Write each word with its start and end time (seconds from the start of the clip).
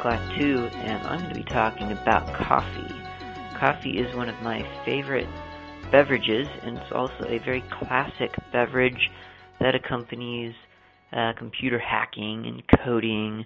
Klaatu, 0.00 0.74
and 0.74 1.06
I'm 1.06 1.18
going 1.20 1.34
to 1.34 1.38
be 1.38 1.44
talking 1.44 1.92
about 1.92 2.26
coffee. 2.34 2.94
Coffee 3.58 3.98
is 3.98 4.16
one 4.16 4.30
of 4.30 4.42
my 4.42 4.66
favorite 4.86 5.28
beverages, 5.92 6.48
and 6.62 6.78
it's 6.78 6.90
also 6.92 7.26
a 7.28 7.38
very 7.44 7.62
classic 7.70 8.30
beverage 8.50 9.10
that 9.60 9.74
accompanies 9.74 10.54
uh, 11.12 11.34
computer 11.36 11.78
hacking 11.78 12.46
and 12.46 12.62
coding 12.82 13.44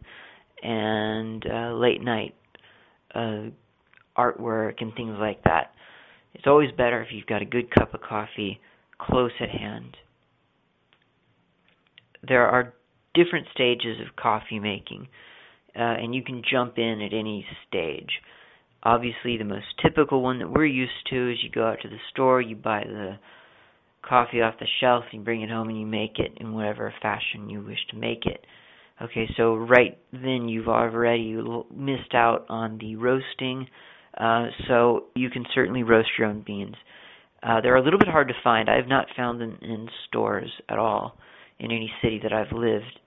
and 0.63 1.45
uh, 1.45 1.73
late 1.75 2.01
night 2.01 2.37
uh, 3.17 3.47
artwork 4.17 4.81
and 4.81 4.95
things 4.95 5.17
like 5.19 5.43
that. 5.43 5.73
It's 6.35 6.47
always 6.47 6.71
better 6.71 7.03
if 7.03 7.09
you've 7.11 7.27
got 7.27 7.43
a 7.43 7.47
good 7.47 7.69
cup 7.75 7.95
of 7.95 8.01
coffee 8.01 8.61
close 8.99 9.33
at 9.41 9.51
hand. 9.51 9.97
There 12.23 12.47
are 12.47 12.75
different 13.13 13.49
stages 13.53 14.01
of 14.01 14.15
coffee 14.15 14.61
making, 14.61 15.09
uh, 15.77 15.83
and 15.83 16.15
you 16.15 16.23
can 16.23 16.43
jump 16.51 16.79
in 16.79 17.01
at 17.01 17.13
any 17.13 17.47
stage. 17.69 18.11
Obviously, 18.83 19.37
the 19.39 19.45
most 19.45 19.67
typical 19.83 20.23
one 20.23 20.39
that 20.41 20.51
we're 20.51 20.67
used 20.67 20.93
to 21.11 21.33
is 21.33 21.39
you 21.43 21.51
go 21.51 21.67
out 21.67 21.79
to 21.83 21.89
the 21.89 21.99
store, 22.13 22.41
you 22.41 22.55
buy 22.55 22.85
the 22.87 23.19
coffee 24.03 24.43
off 24.43 24.55
the 24.61 24.67
shelf, 24.81 25.05
you 25.13 25.21
bring 25.21 25.43
it 25.43 25.49
home, 25.49 25.69
and 25.69 25.81
you 25.81 25.87
make 25.87 26.19
it 26.19 26.33
in 26.37 26.53
whatever 26.53 26.93
fashion 27.01 27.49
you 27.49 27.65
wish 27.65 27.79
to 27.91 27.97
make 27.97 28.27
it. 28.27 28.45
Okay, 29.03 29.29
so 29.37 29.57
right 29.57 29.99
then 30.13 30.49
you've 30.49 30.69
already 30.69 31.37
missed 31.75 32.15
out 32.15 32.47
on 32.49 32.79
the 32.79 32.97
roasting, 32.97 33.67
uh, 34.17 34.47
so 34.69 35.05
you 35.17 35.31
can 35.31 35.45
certainly 35.55 35.83
roast 35.83 36.11
your 36.19 36.29
own 36.29 36.45
beans. 36.47 36.77
Uh, 37.43 37.61
they're 37.61 37.77
a 37.77 37.83
little 37.83 37.99
bit 37.99 38.09
hard 38.09 38.29
to 38.29 38.35
find. 38.45 38.69
I 38.69 38.77
have 38.77 38.87
not 38.87 39.07
found 39.17 39.41
them 39.41 39.59
in 39.61 39.89
stores 40.07 40.51
at 40.69 40.79
all 40.79 41.19
in 41.59 41.71
any 41.71 41.91
city 42.03 42.21
that 42.23 42.33
I've 42.33 42.53
lived. 42.53 43.01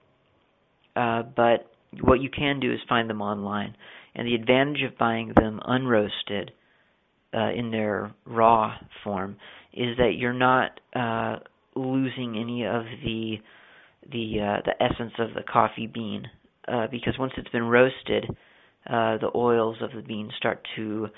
Uh, 0.94 1.22
but 1.22 1.70
what 2.02 2.20
you 2.20 2.28
can 2.30 2.60
do 2.60 2.72
is 2.72 2.78
find 2.88 3.08
them 3.08 3.22
online. 3.22 3.76
And 4.14 4.26
the 4.26 4.34
advantage 4.34 4.82
of 4.82 4.98
buying 4.98 5.32
them 5.34 5.60
unroasted 5.66 6.50
uh, 7.34 7.52
in 7.52 7.70
their 7.70 8.12
raw 8.24 8.74
form 9.04 9.36
is 9.72 9.96
that 9.98 10.14
you're 10.16 10.32
not 10.32 10.80
uh, 10.94 11.36
losing 11.74 12.36
any 12.38 12.64
of 12.64 12.84
the 13.04 13.36
the 14.10 14.40
uh, 14.40 14.62
the 14.64 14.82
essence 14.82 15.12
of 15.18 15.34
the 15.34 15.42
coffee 15.42 15.86
bean 15.86 16.26
uh, 16.66 16.86
because 16.90 17.14
once 17.18 17.32
it's 17.36 17.48
been 17.50 17.64
roasted, 17.64 18.24
uh, 18.88 19.18
the 19.18 19.30
oils 19.34 19.76
of 19.80 19.90
the 19.94 20.02
bean 20.02 20.30
start 20.36 20.66
to 20.76 21.08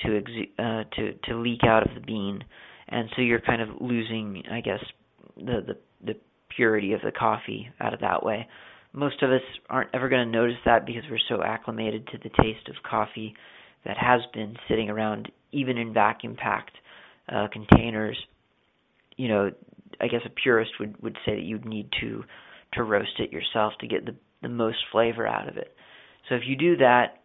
to 0.00 0.08
exu- 0.08 0.50
uh, 0.58 0.84
to 0.94 1.12
to 1.24 1.36
leak 1.36 1.64
out 1.64 1.86
of 1.88 1.94
the 1.94 2.00
bean, 2.00 2.42
and 2.88 3.08
so 3.16 3.22
you're 3.22 3.40
kind 3.40 3.60
of 3.62 3.68
losing, 3.80 4.42
I 4.50 4.60
guess, 4.60 4.82
the 5.36 5.64
the 5.66 5.76
the 6.04 6.16
purity 6.54 6.92
of 6.92 7.00
the 7.02 7.12
coffee 7.12 7.68
out 7.80 7.94
of 7.94 8.00
that 8.00 8.24
way. 8.24 8.46
Most 8.98 9.22
of 9.22 9.30
us 9.30 9.42
aren't 9.70 9.90
ever 9.94 10.08
going 10.08 10.26
to 10.26 10.38
notice 10.38 10.56
that 10.64 10.84
because 10.84 11.04
we're 11.08 11.18
so 11.28 11.40
acclimated 11.40 12.08
to 12.08 12.18
the 12.18 12.30
taste 12.42 12.68
of 12.68 12.74
coffee 12.88 13.32
that 13.84 13.96
has 13.96 14.22
been 14.34 14.56
sitting 14.68 14.90
around, 14.90 15.30
even 15.52 15.78
in 15.78 15.94
vacuum 15.94 16.34
packed 16.36 16.76
uh, 17.32 17.46
containers. 17.52 18.18
You 19.16 19.28
know, 19.28 19.50
I 20.00 20.08
guess 20.08 20.22
a 20.26 20.30
purist 20.30 20.72
would 20.80 21.00
would 21.00 21.16
say 21.24 21.36
that 21.36 21.44
you'd 21.44 21.64
need 21.64 21.90
to 22.00 22.24
to 22.72 22.82
roast 22.82 23.20
it 23.20 23.32
yourself 23.32 23.72
to 23.80 23.86
get 23.86 24.04
the 24.04 24.16
the 24.42 24.48
most 24.48 24.78
flavor 24.90 25.26
out 25.26 25.48
of 25.48 25.56
it. 25.56 25.72
So 26.28 26.34
if 26.34 26.42
you 26.44 26.56
do 26.56 26.78
that, 26.78 27.20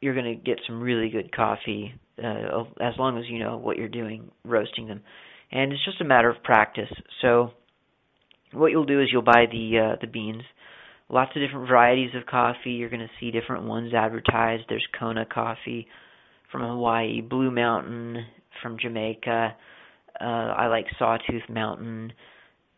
you're 0.00 0.14
going 0.14 0.36
to 0.36 0.44
get 0.44 0.58
some 0.66 0.80
really 0.80 1.08
good 1.08 1.34
coffee 1.34 1.94
uh, 2.18 2.64
as 2.80 2.94
long 2.98 3.16
as 3.18 3.24
you 3.28 3.38
know 3.38 3.58
what 3.58 3.76
you're 3.76 3.88
doing 3.88 4.30
roasting 4.44 4.88
them. 4.88 5.02
And 5.52 5.72
it's 5.72 5.84
just 5.84 6.00
a 6.00 6.04
matter 6.04 6.28
of 6.28 6.42
practice. 6.42 6.92
So 7.22 7.52
what 8.52 8.70
you'll 8.70 8.86
do 8.86 9.00
is 9.00 9.08
you'll 9.12 9.22
buy 9.22 9.46
the 9.50 9.92
uh, 9.92 9.96
the 10.00 10.06
beans. 10.06 10.42
Lots 11.08 11.30
of 11.36 11.42
different 11.42 11.68
varieties 11.68 12.10
of 12.14 12.26
coffee. 12.26 12.70
You're 12.72 12.90
going 12.90 13.00
to 13.00 13.10
see 13.20 13.30
different 13.30 13.64
ones 13.64 13.92
advertised. 13.94 14.64
There's 14.68 14.86
Kona 14.98 15.26
coffee 15.26 15.86
from 16.50 16.62
Hawaii, 16.62 17.20
Blue 17.20 17.50
Mountain 17.50 18.24
from 18.62 18.78
Jamaica. 18.80 19.54
Uh, 20.20 20.24
I 20.24 20.68
like 20.68 20.86
Sawtooth 20.98 21.48
Mountain, 21.48 22.12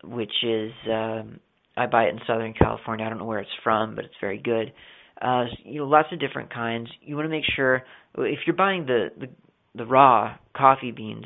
which 0.03 0.33
is 0.43 0.71
um, 0.91 1.39
I 1.77 1.85
buy 1.85 2.05
it 2.05 2.13
in 2.13 2.19
Southern 2.27 2.53
California. 2.53 3.05
I 3.05 3.09
don't 3.09 3.19
know 3.19 3.25
where 3.25 3.39
it's 3.39 3.49
from, 3.63 3.95
but 3.95 4.05
it's 4.05 4.13
very 4.19 4.39
good. 4.39 4.73
Uh, 5.21 5.45
you 5.63 5.79
know, 5.79 5.87
lots 5.87 6.09
of 6.11 6.19
different 6.19 6.53
kinds. 6.53 6.89
You 7.01 7.15
want 7.15 7.25
to 7.25 7.29
make 7.29 7.45
sure 7.55 7.83
if 8.17 8.39
you're 8.45 8.55
buying 8.55 8.85
the, 8.85 9.09
the 9.19 9.27
the 9.75 9.85
raw 9.85 10.35
coffee 10.55 10.91
beans, 10.91 11.25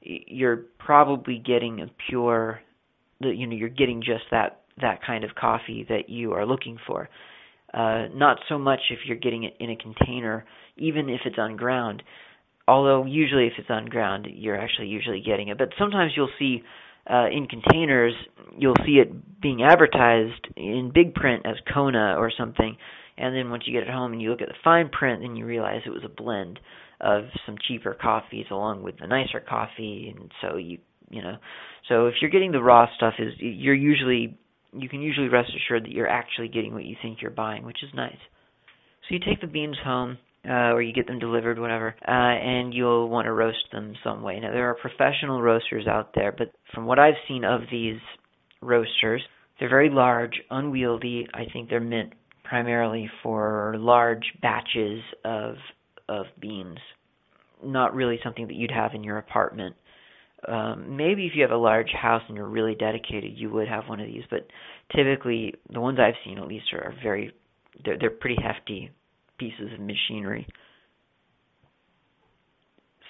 you're 0.00 0.64
probably 0.78 1.38
getting 1.38 1.80
a 1.80 1.86
pure, 2.08 2.60
you 3.20 3.46
know, 3.46 3.54
you're 3.54 3.68
getting 3.68 4.00
just 4.02 4.24
that 4.30 4.61
that 4.80 5.00
kind 5.04 5.24
of 5.24 5.34
coffee 5.34 5.86
that 5.88 6.08
you 6.08 6.32
are 6.32 6.46
looking 6.46 6.78
for. 6.86 7.08
Uh, 7.72 8.06
not 8.14 8.38
so 8.48 8.58
much 8.58 8.80
if 8.90 9.00
you're 9.06 9.16
getting 9.16 9.44
it 9.44 9.54
in 9.58 9.70
a 9.70 9.76
container, 9.76 10.44
even 10.76 11.08
if 11.08 11.20
it's 11.24 11.36
unground. 11.38 12.02
Although 12.68 13.06
usually 13.06 13.46
if 13.46 13.54
it's 13.58 13.68
unground, 13.70 14.28
you're 14.30 14.58
actually 14.58 14.88
usually 14.88 15.20
getting 15.20 15.48
it. 15.48 15.58
But 15.58 15.70
sometimes 15.78 16.12
you'll 16.14 16.30
see 16.38 16.62
uh, 17.10 17.26
in 17.30 17.46
containers, 17.46 18.14
you'll 18.56 18.76
see 18.86 19.00
it 19.00 19.40
being 19.40 19.62
advertised 19.62 20.46
in 20.56 20.92
big 20.94 21.14
print 21.14 21.44
as 21.44 21.56
Kona 21.72 22.14
or 22.16 22.30
something, 22.36 22.76
and 23.18 23.34
then 23.34 23.50
once 23.50 23.64
you 23.66 23.72
get 23.72 23.82
it 23.82 23.92
home 23.92 24.12
and 24.12 24.22
you 24.22 24.30
look 24.30 24.40
at 24.40 24.48
the 24.48 24.54
fine 24.62 24.88
print, 24.88 25.22
then 25.22 25.34
you 25.34 25.44
realize 25.44 25.80
it 25.84 25.90
was 25.90 26.04
a 26.04 26.08
blend 26.08 26.60
of 27.00 27.24
some 27.44 27.56
cheaper 27.66 27.94
coffees 28.00 28.46
along 28.50 28.82
with 28.82 28.98
the 29.00 29.06
nicer 29.06 29.40
coffee, 29.40 30.14
and 30.16 30.30
so 30.40 30.56
you 30.56 30.78
you 31.10 31.20
know, 31.20 31.36
so 31.88 32.06
if 32.06 32.14
you're 32.22 32.30
getting 32.30 32.52
the 32.52 32.62
raw 32.62 32.86
stuff, 32.96 33.14
is 33.18 33.34
you're 33.38 33.74
usually 33.74 34.38
you 34.72 34.88
can 34.88 35.02
usually 35.02 35.28
rest 35.28 35.50
assured 35.54 35.84
that 35.84 35.92
you're 35.92 36.08
actually 36.08 36.48
getting 36.48 36.74
what 36.74 36.84
you 36.84 36.96
think 37.02 37.20
you're 37.20 37.30
buying, 37.30 37.64
which 37.64 37.82
is 37.82 37.90
nice. 37.94 38.16
So 39.08 39.14
you 39.14 39.20
take 39.20 39.40
the 39.40 39.46
beans 39.46 39.76
home, 39.84 40.18
uh, 40.48 40.72
or 40.72 40.82
you 40.82 40.92
get 40.92 41.06
them 41.06 41.18
delivered, 41.18 41.58
whatever, 41.58 41.94
uh, 42.06 42.10
and 42.10 42.74
you'll 42.74 43.08
want 43.08 43.26
to 43.26 43.32
roast 43.32 43.64
them 43.70 43.94
some 44.02 44.22
way. 44.22 44.40
Now 44.40 44.50
there 44.50 44.68
are 44.70 44.74
professional 44.74 45.40
roasters 45.40 45.86
out 45.86 46.10
there, 46.14 46.32
but 46.36 46.52
from 46.74 46.86
what 46.86 46.98
I've 46.98 47.14
seen 47.28 47.44
of 47.44 47.62
these 47.70 47.98
roasters, 48.60 49.22
they're 49.58 49.68
very 49.68 49.90
large, 49.90 50.40
unwieldy. 50.50 51.26
I 51.34 51.44
think 51.52 51.68
they're 51.68 51.80
meant 51.80 52.14
primarily 52.44 53.08
for 53.22 53.74
large 53.78 54.24
batches 54.40 55.00
of 55.24 55.54
of 56.08 56.26
beans. 56.40 56.78
Not 57.64 57.94
really 57.94 58.18
something 58.24 58.48
that 58.48 58.56
you'd 58.56 58.72
have 58.72 58.92
in 58.94 59.04
your 59.04 59.18
apartment. 59.18 59.76
Um, 60.48 60.96
maybe 60.96 61.26
if 61.26 61.32
you 61.34 61.42
have 61.42 61.52
a 61.52 61.56
large 61.56 61.90
house 61.90 62.22
and 62.26 62.36
you're 62.36 62.48
really 62.48 62.74
dedicated, 62.74 63.32
you 63.36 63.50
would 63.50 63.68
have 63.68 63.84
one 63.88 64.00
of 64.00 64.06
these. 64.06 64.24
But 64.28 64.46
typically, 64.94 65.54
the 65.72 65.80
ones 65.80 65.98
I've 66.00 66.14
seen 66.24 66.38
at 66.38 66.48
least 66.48 66.72
are, 66.72 66.82
are 66.82 66.94
very 67.02 67.32
they're, 67.84 67.98
they're 67.98 68.10
pretty 68.10 68.36
hefty 68.42 68.90
pieces 69.38 69.72
of 69.72 69.80
machinery. 69.80 70.46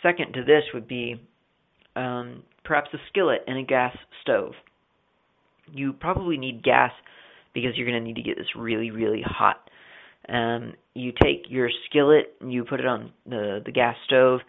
Second 0.02 0.34
to 0.34 0.44
this 0.44 0.64
would 0.74 0.88
be 0.88 1.20
um, 1.96 2.42
perhaps 2.64 2.90
a 2.92 2.98
skillet 3.08 3.44
and 3.46 3.58
a 3.58 3.62
gas 3.62 3.96
stove. 4.22 4.52
You 5.72 5.92
probably 5.92 6.36
need 6.36 6.62
gas 6.62 6.92
because 7.54 7.72
you're 7.76 7.86
going 7.86 8.02
to 8.02 8.06
need 8.06 8.16
to 8.16 8.22
get 8.22 8.36
this 8.36 8.46
really, 8.56 8.90
really 8.90 9.22
hot. 9.24 9.70
Um, 10.28 10.74
you 10.94 11.12
take 11.22 11.44
your 11.48 11.68
skillet 11.88 12.34
and 12.40 12.52
you 12.52 12.64
put 12.64 12.80
it 12.80 12.86
on 12.86 13.12
the 13.26 13.60
the 13.64 13.72
gas 13.72 13.96
stove, 14.06 14.40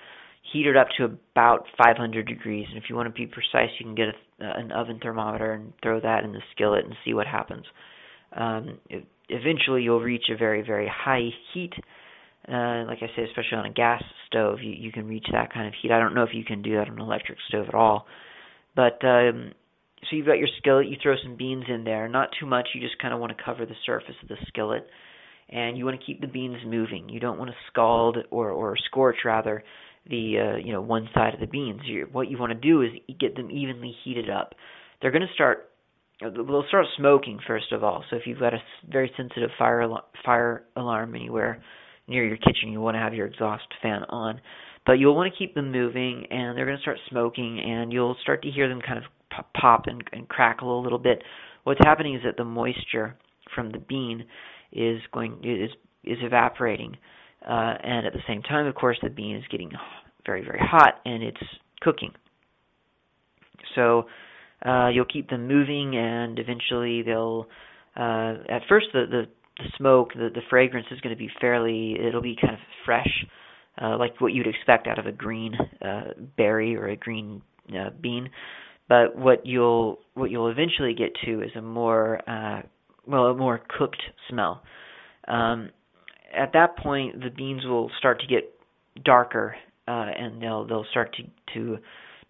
heat 0.52 0.68
it 0.68 0.76
up 0.76 0.88
to 0.98 1.06
about 1.06 1.66
500 1.78 2.28
degrees. 2.28 2.68
And 2.70 2.78
if 2.78 2.90
you 2.90 2.96
want 2.96 3.08
to 3.08 3.14
be 3.14 3.26
precise, 3.26 3.70
you 3.80 3.86
can 3.86 3.96
get 3.96 4.08
a, 4.09 4.46
uh, 4.46 4.54
an 4.59 4.72
oven 4.72 5.00
thermometer 5.02 5.54
and 5.54 5.74
throw 5.81 6.00
that 6.02 6.23
in 6.23 6.34
the 6.34 6.41
skillet 6.53 6.85
and 6.85 6.94
see 7.06 7.14
what 7.14 7.28
happens. 7.28 7.66
Um, 8.35 8.79
it, 8.90 9.06
eventually, 9.29 9.84
you'll 9.84 10.02
reach 10.02 10.26
a 10.29 10.38
very, 10.38 10.62
very 10.62 10.91
high 10.94 11.29
heat. 11.53 11.73
Uh, 12.47 12.84
like 12.85 12.97
I 13.02 13.08
say, 13.16 13.23
especially 13.23 13.58
on 13.58 13.66
a 13.66 13.73
gas 13.73 14.03
stove, 14.28 14.59
you, 14.62 14.72
you 14.72 14.91
can 14.91 15.08
reach 15.08 15.28
that 15.32 15.53
kind 15.53 15.67
of 15.67 15.73
heat. 15.82 15.91
I 15.91 16.00
don't 16.00 16.14
know 16.14 16.23
if 16.23 16.34
you 16.34 16.44
can 16.44 16.62
do 16.62 16.76
that 16.76 16.90
on 16.90 16.96
an 16.96 17.00
electric 17.00 17.38
stove 17.47 17.67
at 17.70 17.73
all, 17.73 18.06
but 18.76 19.00
um, 19.06 19.53
so 20.02 20.17
you've 20.17 20.26
got 20.26 20.40
your 20.40 20.50
skillet, 20.58 20.88
you 20.88 20.97
throw 21.02 21.16
some 21.23 21.38
beans 21.38 21.64
in 21.70 21.85
there, 21.85 22.09
not 22.09 22.29
too 22.38 22.46
much, 22.46 22.67
you 22.73 22.82
just 22.82 23.00
kind 23.00 23.14
of 23.14 23.22
want 23.22 23.35
to 23.35 23.41
cover 23.41 23.66
the 23.66 23.76
surface 23.85 24.16
of 24.22 24.28
the 24.28 24.35
skillet. 24.47 24.85
And 25.50 25.78
you 25.78 25.85
want 25.85 26.00
to 26.00 26.06
keep 26.06 26.20
the 26.20 26.28
beans 26.28 26.58
moving. 26.66 27.09
You 27.09 27.20
don't 27.20 27.38
want 27.38 27.52
to 27.52 27.56
scald 27.72 28.17
or 28.32 28.50
or 28.50 28.76
scorch 28.78 29.17
rather 29.23 29.64
the 30.09 30.35
uh, 30.40 30.58
you 30.58 30.73
know 30.73 30.82
one 30.82 31.09
side 31.14 31.34
of 31.34 31.40
the 31.40 31.47
beans. 31.47 31.82
you 31.85 32.08
what 32.11 32.29
you 32.29 32.38
want 32.38 32.52
to 32.52 32.59
do 32.59 32.82
is 32.82 32.90
get 33.20 33.35
them 33.35 33.50
evenly 33.52 33.96
heated 34.03 34.29
up. 34.29 34.53
They're 35.02 35.11
going 35.11 35.28
to 35.28 35.34
start 35.34 35.70
they'll 36.20 36.66
start 36.67 36.85
smoking 36.97 37.40
first 37.46 37.72
of 37.72 37.84
all. 37.84 38.03
So 38.09 38.16
if 38.16 38.23
you've 38.26 38.40
got 38.40 38.53
a 38.53 38.59
very 38.90 39.11
sensitive 39.17 39.50
fire 39.58 39.82
al- 39.82 40.08
fire 40.26 40.64
alarm 40.76 41.16
anywhere 41.16 41.61
near 42.08 42.26
your 42.26 42.38
kitchen, 42.38 42.70
you 42.70 42.82
want 42.82 42.96
to 42.96 43.00
have 43.00 43.14
your 43.14 43.28
exhaust 43.28 43.67
fan 43.82 44.03
on. 44.09 44.41
But 44.85 44.94
you'll 44.94 45.16
want 45.16 45.32
to 45.32 45.38
keep 45.38 45.55
them 45.55 45.72
moving, 45.72 46.26
and 46.29 46.58
they're 46.58 46.66
going 46.66 46.78
to 46.78 46.82
start 46.82 46.97
smoking, 47.09 47.61
and 47.61 47.94
you'll 47.94 48.17
start 48.22 48.41
to 48.44 48.52
hear 48.52 48.67
them 48.67 48.82
kind 48.85 48.97
of 48.97 49.05
pop 49.55 49.84
and, 49.88 50.03
and 50.11 50.28
crackle 50.28 50.79
a 50.79 50.84
little 50.84 51.00
bit. 51.00 51.23
What's 51.64 51.79
happening 51.84 52.16
is 52.16 52.22
that 52.26 52.35
the 52.35 52.44
moisture 52.44 53.16
from 53.55 53.72
the 53.72 53.79
bean 53.79 54.26
is 54.72 55.00
going 55.14 55.40
is 55.44 55.70
is 56.03 56.17
evaporating, 56.22 56.97
uh, 57.47 57.75
and 57.84 58.05
at 58.05 58.13
the 58.13 58.23
same 58.28 58.41
time, 58.41 58.67
of 58.67 58.75
course, 58.75 58.97
the 59.01 59.09
bean 59.09 59.35
is 59.35 59.43
getting 59.51 59.72
very 60.25 60.43
very 60.43 60.59
hot 60.61 60.95
and 61.05 61.23
it's 61.23 61.41
cooking. 61.81 62.11
So 63.75 64.05
uh, 64.66 64.90
you'll 64.90 65.05
keep 65.05 65.29
them 65.29 65.47
moving, 65.47 65.95
and 65.95 66.40
eventually 66.40 67.01
they'll. 67.03 67.47
Uh, 67.95 68.35
at 68.49 68.61
first, 68.67 68.87
the, 68.93 69.05
the 69.09 69.23
the 69.57 69.69
smoke, 69.78 70.13
the 70.13 70.29
the 70.34 70.41
fragrance 70.49 70.87
is 70.91 70.99
going 71.01 71.16
to 71.16 71.19
be 71.19 71.29
fairly. 71.40 71.95
It'll 71.99 72.22
be 72.22 72.35
kind 72.40 72.53
of 72.53 72.59
fresh, 72.85 73.25
uh, 73.81 73.97
like 73.97 74.19
what 74.19 74.34
you'd 74.34 74.47
expect 74.47 74.87
out 74.87 74.99
of 74.99 75.05
a 75.05 75.11
green 75.11 75.55
uh, 75.81 76.13
berry 76.37 76.75
or 76.75 76.87
a 76.87 76.95
green 76.95 77.41
uh, 77.69 77.90
bean. 78.01 78.29
But 78.90 79.16
what 79.17 79.45
you'll 79.45 79.99
what 80.13 80.31
you'll 80.31 80.49
eventually 80.49 80.93
get 80.93 81.11
to 81.25 81.41
is 81.41 81.51
a 81.55 81.61
more 81.61 82.22
uh, 82.29 82.61
well 83.05 83.25
a 83.25 83.35
more 83.35 83.61
cooked 83.78 84.01
smell. 84.29 84.63
Um, 85.28 85.69
at 86.35 86.53
that 86.53 86.78
point, 86.78 87.22
the 87.22 87.30
beans 87.30 87.64
will 87.66 87.90
start 87.97 88.22
to 88.22 88.28
get 88.28 88.53
darker, 89.03 89.56
uh, 89.88 89.91
and 89.91 90.41
they'll 90.41 90.66
they'll 90.66 90.85
start 90.91 91.16
to 91.18 91.53
to 91.53 91.78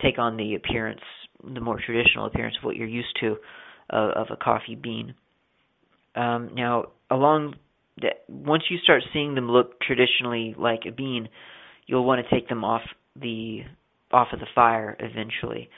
take 0.01 0.17
on 0.17 0.37
the 0.37 0.55
appearance, 0.55 1.01
the 1.43 1.59
more 1.59 1.79
traditional 1.83 2.25
appearance 2.25 2.55
of 2.59 2.65
what 2.65 2.75
you're 2.75 2.87
used 2.87 3.15
to 3.21 3.37
of, 3.89 4.27
a 4.31 4.35
coffee 4.35 4.75
bean. 4.75 5.13
Um, 6.15 6.51
now, 6.55 6.85
along 7.09 7.55
the, 7.97 8.09
once 8.27 8.63
you 8.69 8.77
start 8.79 9.03
seeing 9.13 9.35
them 9.35 9.49
look 9.49 9.79
traditionally 9.81 10.55
like 10.57 10.81
a 10.87 10.91
bean, 10.91 11.29
you'll 11.85 12.05
want 12.05 12.25
to 12.25 12.35
take 12.35 12.49
them 12.49 12.63
off 12.63 12.81
the 13.15 13.61
off 14.11 14.27
of 14.33 14.39
the 14.39 14.47
fire 14.53 14.95
eventually. 14.99 15.69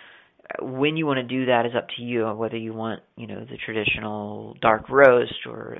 When 0.61 0.95
you 0.95 1.05
want 1.05 1.17
to 1.17 1.23
do 1.23 1.47
that 1.47 1.65
is 1.65 1.71
up 1.75 1.87
to 1.97 2.03
you. 2.03 2.25
Whether 2.27 2.57
you 2.57 2.73
want, 2.73 3.01
you 3.15 3.27
know, 3.27 3.39
the 3.39 3.57
traditional 3.65 4.55
dark 4.61 4.89
roast 4.89 5.33
or 5.47 5.77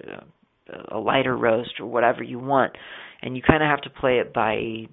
a 0.91 0.97
lighter 0.97 1.35
roast 1.35 1.79
or 1.79 1.85
whatever 1.85 2.23
you 2.23 2.39
want, 2.39 2.73
and 3.21 3.35
you 3.35 3.41
kind 3.41 3.63
of 3.63 3.69
have 3.69 3.81
to 3.81 3.89
play 3.89 4.19
it 4.19 4.33
by 4.33 4.87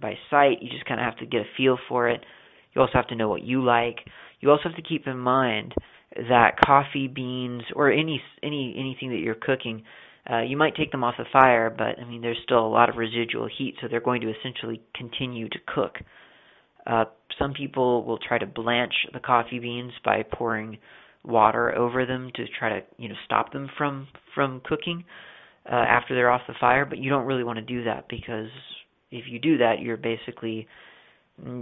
by 0.00 0.14
sight. 0.30 0.62
You 0.62 0.70
just 0.70 0.86
kind 0.86 1.00
of 1.00 1.04
have 1.04 1.18
to 1.18 1.26
get 1.26 1.42
a 1.42 1.56
feel 1.56 1.78
for 1.88 2.08
it. 2.08 2.20
You 2.74 2.80
also 2.80 2.92
have 2.94 3.08
to 3.08 3.16
know 3.16 3.28
what 3.28 3.42
you 3.42 3.64
like. 3.64 3.98
You 4.40 4.50
also 4.50 4.64
have 4.64 4.76
to 4.76 4.82
keep 4.82 5.06
in 5.06 5.18
mind 5.18 5.74
that 6.14 6.56
coffee 6.64 7.08
beans 7.08 7.62
or 7.74 7.90
any 7.90 8.20
any 8.42 8.74
anything 8.78 9.10
that 9.10 9.18
you're 9.18 9.34
cooking, 9.34 9.82
uh, 10.30 10.42
you 10.42 10.56
might 10.56 10.74
take 10.76 10.90
them 10.90 11.04
off 11.04 11.14
the 11.18 11.24
fire, 11.32 11.70
but 11.70 11.98
I 12.00 12.04
mean 12.08 12.22
there's 12.22 12.38
still 12.44 12.64
a 12.64 12.68
lot 12.68 12.88
of 12.88 12.96
residual 12.96 13.48
heat, 13.58 13.76
so 13.80 13.88
they're 13.88 14.00
going 14.00 14.22
to 14.22 14.32
essentially 14.32 14.80
continue 14.94 15.48
to 15.48 15.58
cook. 15.66 15.96
Uh, 16.86 17.04
some 17.38 17.52
people 17.52 18.04
will 18.04 18.18
try 18.18 18.38
to 18.38 18.46
blanch 18.46 18.94
the 19.12 19.20
coffee 19.20 19.58
beans 19.58 19.92
by 20.04 20.22
pouring 20.22 20.78
water 21.26 21.74
over 21.74 22.06
them 22.06 22.30
to 22.34 22.44
try 22.58 22.68
to 22.68 22.80
you 22.98 23.08
know 23.08 23.14
stop 23.24 23.52
them 23.52 23.68
from 23.76 24.06
from 24.34 24.60
cooking 24.64 25.04
uh, 25.70 25.74
after 25.74 26.14
they're 26.14 26.30
off 26.30 26.42
the 26.46 26.54
fire, 26.60 26.84
but 26.84 26.98
you 26.98 27.10
don't 27.10 27.26
really 27.26 27.44
want 27.44 27.58
to 27.58 27.64
do 27.64 27.84
that 27.84 28.06
because 28.08 28.48
if 29.10 29.24
you 29.28 29.38
do 29.38 29.58
that, 29.58 29.80
you're 29.80 29.96
basically 29.96 30.66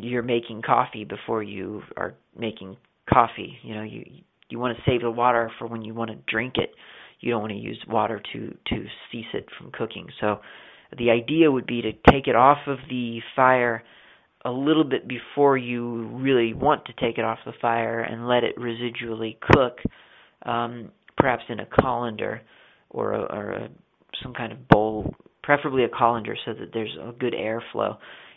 you're 0.00 0.22
making 0.22 0.62
coffee 0.62 1.04
before 1.04 1.42
you 1.42 1.82
are 1.96 2.14
making 2.38 2.76
coffee. 3.12 3.58
You 3.62 3.74
know, 3.74 3.82
you 3.82 4.04
you 4.48 4.58
want 4.58 4.76
to 4.76 4.82
save 4.86 5.00
the 5.00 5.10
water 5.10 5.50
for 5.58 5.66
when 5.66 5.82
you 5.82 5.94
want 5.94 6.10
to 6.10 6.16
drink 6.28 6.54
it. 6.56 6.70
You 7.20 7.30
don't 7.30 7.40
want 7.40 7.52
to 7.52 7.58
use 7.58 7.82
water 7.88 8.20
to 8.32 8.56
to 8.68 8.84
cease 9.10 9.26
it 9.32 9.46
from 9.58 9.70
cooking. 9.72 10.06
So 10.20 10.40
the 10.98 11.10
idea 11.10 11.50
would 11.50 11.66
be 11.66 11.82
to 11.82 11.92
take 12.10 12.28
it 12.28 12.36
off 12.36 12.58
of 12.66 12.78
the 12.88 13.20
fire 13.34 13.82
a 14.44 14.50
little 14.50 14.84
bit 14.84 15.08
before 15.08 15.56
you 15.56 16.06
really 16.18 16.52
want 16.52 16.84
to 16.86 16.92
take 17.00 17.18
it 17.18 17.24
off 17.24 17.38
the 17.46 17.52
fire 17.60 18.00
and 18.00 18.28
let 18.28 18.44
it 18.44 18.56
residually 18.58 19.38
cook, 19.40 19.78
um, 20.44 20.90
perhaps 21.16 21.44
in 21.48 21.60
a 21.60 21.66
colander 21.66 22.42
or, 22.90 23.12
a, 23.12 23.20
or 23.22 23.52
a, 23.52 23.68
some 24.22 24.34
kind 24.34 24.52
of 24.52 24.68
bowl, 24.68 25.14
preferably 25.42 25.84
a 25.84 25.88
colander 25.88 26.36
so 26.44 26.52
that 26.52 26.70
there's 26.72 26.96
a 27.02 27.12
good 27.12 27.34
airflow. 27.34 27.96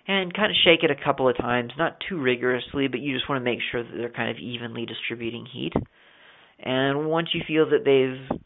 And 0.09 0.33
kind 0.33 0.49
of 0.49 0.55
shake 0.63 0.83
it 0.83 0.91
a 0.91 1.03
couple 1.03 1.27
of 1.27 1.35
times, 1.35 1.73
not 1.77 1.97
too 2.07 2.17
rigorously, 2.21 2.87
but 2.87 3.01
you 3.01 3.13
just 3.13 3.27
want 3.27 3.41
to 3.41 3.43
make 3.43 3.59
sure 3.71 3.83
that 3.83 3.91
they're 3.97 4.09
kind 4.09 4.31
of 4.31 4.37
evenly 4.37 4.85
distributing 4.85 5.45
heat. 5.51 5.73
And 6.59 7.07
once 7.07 7.29
you 7.33 7.41
feel 7.45 7.69
that 7.69 7.83
they've 7.83 8.39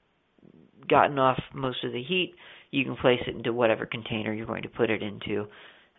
gotten 0.90 1.20
off 1.20 1.40
most 1.54 1.84
of 1.84 1.92
the 1.94 2.02
heat, 2.02 2.34
you 2.72 2.84
can 2.84 2.96
place 2.96 3.20
it 3.28 3.36
into 3.36 3.54
whatever 3.54 3.86
container 3.86 4.34
you're 4.34 4.48
going 4.48 4.64
to 4.64 4.70
put 4.70 4.90
it 4.90 5.04
into. 5.04 5.46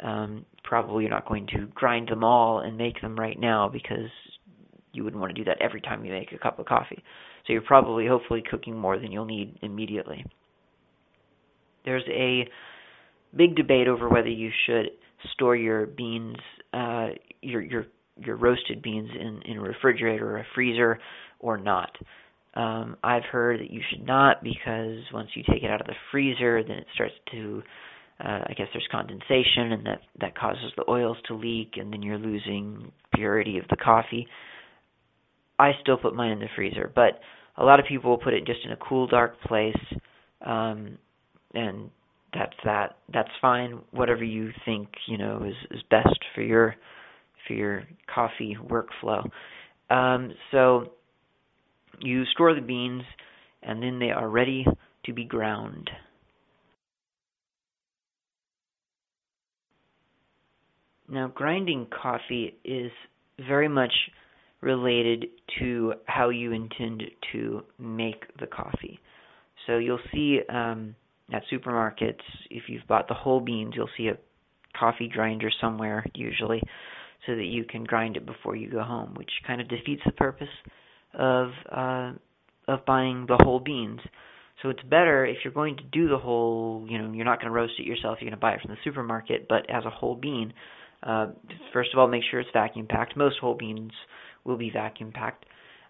Um, 0.01 0.45
probably 0.65 1.05
you're 1.05 1.11
not 1.11 1.29
going 1.29 1.47
to 1.49 1.67
grind 1.75 2.09
them 2.09 2.25
all 2.25 2.61
and 2.61 2.77
make 2.77 3.01
them 3.01 3.19
right 3.19 3.39
now 3.39 3.69
because 3.69 4.11
you 4.93 5.05
wouldn't 5.05 5.21
want 5.21 5.35
to 5.35 5.41
do 5.41 5.45
that 5.45 5.61
every 5.61 5.81
time 5.81 6.05
you 6.05 6.13
make 6.13 6.33
a 6.33 6.39
cup 6.39 6.59
of 6.59 6.67
coffee. 6.67 7.03
So 7.47 7.53
you're 7.53 7.63
probably, 7.63 8.07
hopefully, 8.07 8.43
cooking 8.49 8.77
more 8.77 8.99
than 8.99 9.11
you'll 9.11 9.25
need 9.25 9.59
immediately. 9.63 10.25
There's 11.85 12.05
a 12.09 12.49
big 13.37 13.57
debate 13.57 13.89
over 13.89 14.09
whether 14.09 14.29
you 14.29 14.51
should 14.67 14.87
store 15.33 15.57
your 15.57 15.87
beans, 15.87 16.37
uh, 16.73 17.09
your 17.41 17.63
your 17.63 17.87
your 18.25 18.37
roasted 18.37 18.83
beans 18.83 19.11
in 19.19 19.43
in 19.45 19.59
a 19.59 19.61
refrigerator 19.61 20.37
or 20.37 20.39
a 20.39 20.47
freezer 20.55 20.99
or 21.41 21.59
not. 21.59 21.91
Um, 22.55 22.97
I've 23.03 23.25
heard 23.25 23.61
that 23.61 23.71
you 23.71 23.81
should 23.91 24.07
not 24.07 24.43
because 24.43 24.99
once 25.13 25.31
you 25.35 25.43
take 25.51 25.63
it 25.63 25.71
out 25.71 25.81
of 25.81 25.87
the 25.87 25.95
freezer, 26.11 26.63
then 26.63 26.77
it 26.79 26.87
starts 26.95 27.15
to, 27.33 27.63
uh, 28.25 28.45
I 28.47 28.55
guess 28.57 28.69
there's 28.73 28.87
condensation, 28.91 29.73
and 29.73 29.87
that 29.87 30.01
that 30.21 30.39
causes 30.39 30.73
the 30.77 30.89
oils 30.89 31.17
to 31.29 31.35
leak, 31.35 31.73
and 31.77 31.93
then 31.93 32.03
you're 32.03 32.19
losing 32.19 32.93
purity 33.15 33.59
of 33.59 33.65
the 33.69 33.77
coffee. 33.77 34.27
I 35.59 35.73
still 35.81 35.97
put 35.97 36.15
mine 36.15 36.33
in 36.33 36.39
the 36.39 36.49
freezer, 36.55 36.91
but 36.95 37.21
a 37.57 37.65
lot 37.65 37.81
of 37.81 37.87
people 37.87 38.11
will 38.11 38.19
put 38.19 38.35
it 38.35 38.47
just 38.47 38.61
in 38.65 38.73
a 38.73 38.77
cool, 38.77 39.07
dark 39.07 39.41
place, 39.43 39.77
um, 40.45 40.99
and 41.55 41.91
that's 42.33 42.57
that. 42.65 42.97
That's 43.13 43.31
fine. 43.41 43.81
Whatever 43.91 44.25
you 44.25 44.51
think 44.65 44.89
you 45.07 45.19
know 45.19 45.45
is 45.45 45.55
is 45.71 45.83
best 45.91 46.19
for 46.35 46.43
your 46.43 46.77
for 47.47 47.55
your 47.55 47.85
coffee 48.13 48.57
workflow. 48.69 49.29
Um, 49.91 50.33
so 50.51 50.93
you 52.01 52.25
store 52.27 52.55
the 52.55 52.61
beans 52.61 53.03
and 53.63 53.83
then 53.83 53.99
they 53.99 54.11
are 54.11 54.29
ready 54.29 54.67
to 55.05 55.13
be 55.13 55.25
ground. 55.25 55.91
Now, 61.13 61.29
grinding 61.29 61.89
coffee 62.03 62.57
is 62.65 62.91
very 63.47 63.69
much 63.69 63.93
related 64.63 65.27
to 65.59 65.93
how 66.07 66.31
you 66.31 66.53
intend 66.53 67.03
to 67.33 67.63
make 67.79 68.25
the 68.41 68.47
coffee. 68.47 68.99
So 69.67 69.77
you'll 69.77 70.01
see 70.11 70.41
um, 70.49 70.95
at 71.31 71.43
supermarkets, 71.53 72.23
if 72.49 72.63
you've 72.69 72.87
bought 72.89 73.09
the 73.09 73.15
whole 73.15 73.41
beans, 73.41 73.75
you'll 73.77 73.91
see 73.99 74.09
a 74.09 74.17
coffee 74.79 75.11
grinder 75.13 75.51
somewhere 75.61 76.03
usually, 76.15 76.63
so 77.27 77.35
that 77.37 77.45
you 77.45 77.65
can 77.65 77.85
grind 77.85 78.17
it 78.17 78.25
before 78.25 78.57
you 78.57 78.71
go 78.71 78.83
home, 78.83 79.13
which 79.15 79.31
kind 79.47 79.61
of 79.61 79.69
defeats 79.69 80.03
the 80.07 80.13
purpose 80.13 80.49
of 81.13 81.51
uh, 81.71 82.13
of 82.69 82.87
buying 82.87 83.27
the 83.29 83.39
whole 83.43 83.61
beans. 83.61 84.01
So 84.63 84.71
it's 84.71 84.83
better 84.83 85.27
if 85.27 85.39
you're 85.45 85.53
going 85.53 85.77
to 85.77 85.83
do 85.93 86.09
the 86.09 86.19
whole, 86.19 86.87
you 86.89 86.97
know, 86.97 87.13
you're 87.13 87.25
not 87.25 87.41
going 87.41 87.53
to 87.53 87.55
roast 87.55 87.75
it 87.79 87.87
yourself, 87.87 88.19
you're 88.21 88.31
going 88.31 88.39
to 88.39 88.41
buy 88.41 88.53
it 88.53 88.61
from 88.63 88.71
the 88.71 88.77
supermarket, 88.85 89.47
but 89.49 89.69
as 89.69 89.85
a 89.85 89.91
whole 89.91 90.15
bean, 90.15 90.55
uh, 91.03 91.27
first 91.73 91.91
of 91.93 91.99
all, 91.99 92.09
make 92.09 92.23
sure 92.31 92.41
it's 92.41 92.51
vacuum 92.53 92.87
packed. 92.89 93.17
Most 93.17 93.39
whole 93.41 93.55
beans 93.55 93.93
will 94.45 94.57
be 94.57 94.71
vacuum 94.71 95.13
packed. 95.13 95.45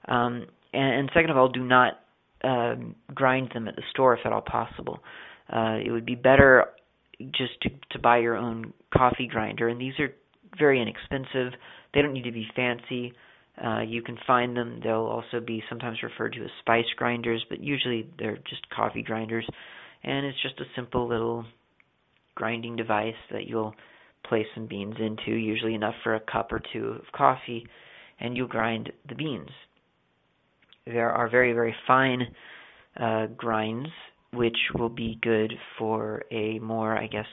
Um, 0.09 0.47
and, 0.73 1.01
and 1.01 1.11
second 1.15 1.31
of 1.31 1.37
all, 1.37 1.49
do 1.49 1.65
not 1.65 2.01
um, 2.45 2.95
grind 3.15 3.51
them 3.55 3.69
at 3.69 3.77
the 3.77 3.83
store 3.91 4.15
if 4.17 4.25
at 4.25 4.33
all 4.33 4.41
possible. 4.43 5.01
Uh, 5.53 5.79
it 5.85 5.91
would 5.91 6.07
be 6.07 6.15
better 6.15 6.67
just 7.31 7.61
to, 7.63 7.71
to 7.91 7.99
buy 7.99 8.19
your 8.19 8.37
own 8.37 8.73
coffee 8.93 9.29
grinder, 9.31 9.69
and 9.69 9.81
these 9.81 9.95
are 9.99 10.15
very 10.59 10.81
inexpensive. 10.81 11.53
They 11.95 12.03
don't 12.03 12.13
need 12.13 12.25
to 12.25 12.33
be 12.33 12.47
fancy. 12.57 13.13
Uh, 13.63 13.83
you 13.83 14.03
can 14.03 14.19
find 14.27 14.57
them. 14.57 14.81
They'll 14.83 14.95
also 14.95 15.45
be 15.45 15.63
sometimes 15.69 16.03
referred 16.03 16.33
to 16.35 16.45
as 16.45 16.51
spice 16.61 16.87
grinders, 16.97 17.45
but 17.49 17.61
usually 17.61 18.09
they're 18.19 18.39
just 18.49 18.69
coffee 18.71 19.03
grinders. 19.03 19.47
And 20.03 20.27
it's 20.27 20.41
just 20.43 20.59
a 20.59 20.65
simple 20.75 21.07
little 21.07 21.45
grinding 22.35 22.77
device 22.77 23.15
that 23.31 23.47
you'll 23.47 23.75
place 24.29 24.47
some 24.55 24.67
beans 24.67 24.95
into, 24.99 25.33
usually 25.33 25.75
enough 25.75 25.95
for 26.03 26.15
a 26.15 26.21
cup 26.21 26.53
or 26.53 26.61
two 26.73 26.89
of 26.89 27.13
coffee, 27.13 27.67
and 28.21 28.37
you'll 28.37 28.49
grind 28.49 28.93
the 29.09 29.15
beans. 29.15 29.51
There 30.87 31.11
are 31.11 31.29
very, 31.29 31.53
very 31.53 31.75
fine 31.87 32.23
uh, 32.99 33.27
grinds, 33.37 33.89
which 34.33 34.57
will 34.75 34.89
be 34.89 35.19
good 35.23 35.53
for 35.79 36.25
a 36.31 36.59
more, 36.59 36.97
I 36.97 37.07
guess, 37.07 37.27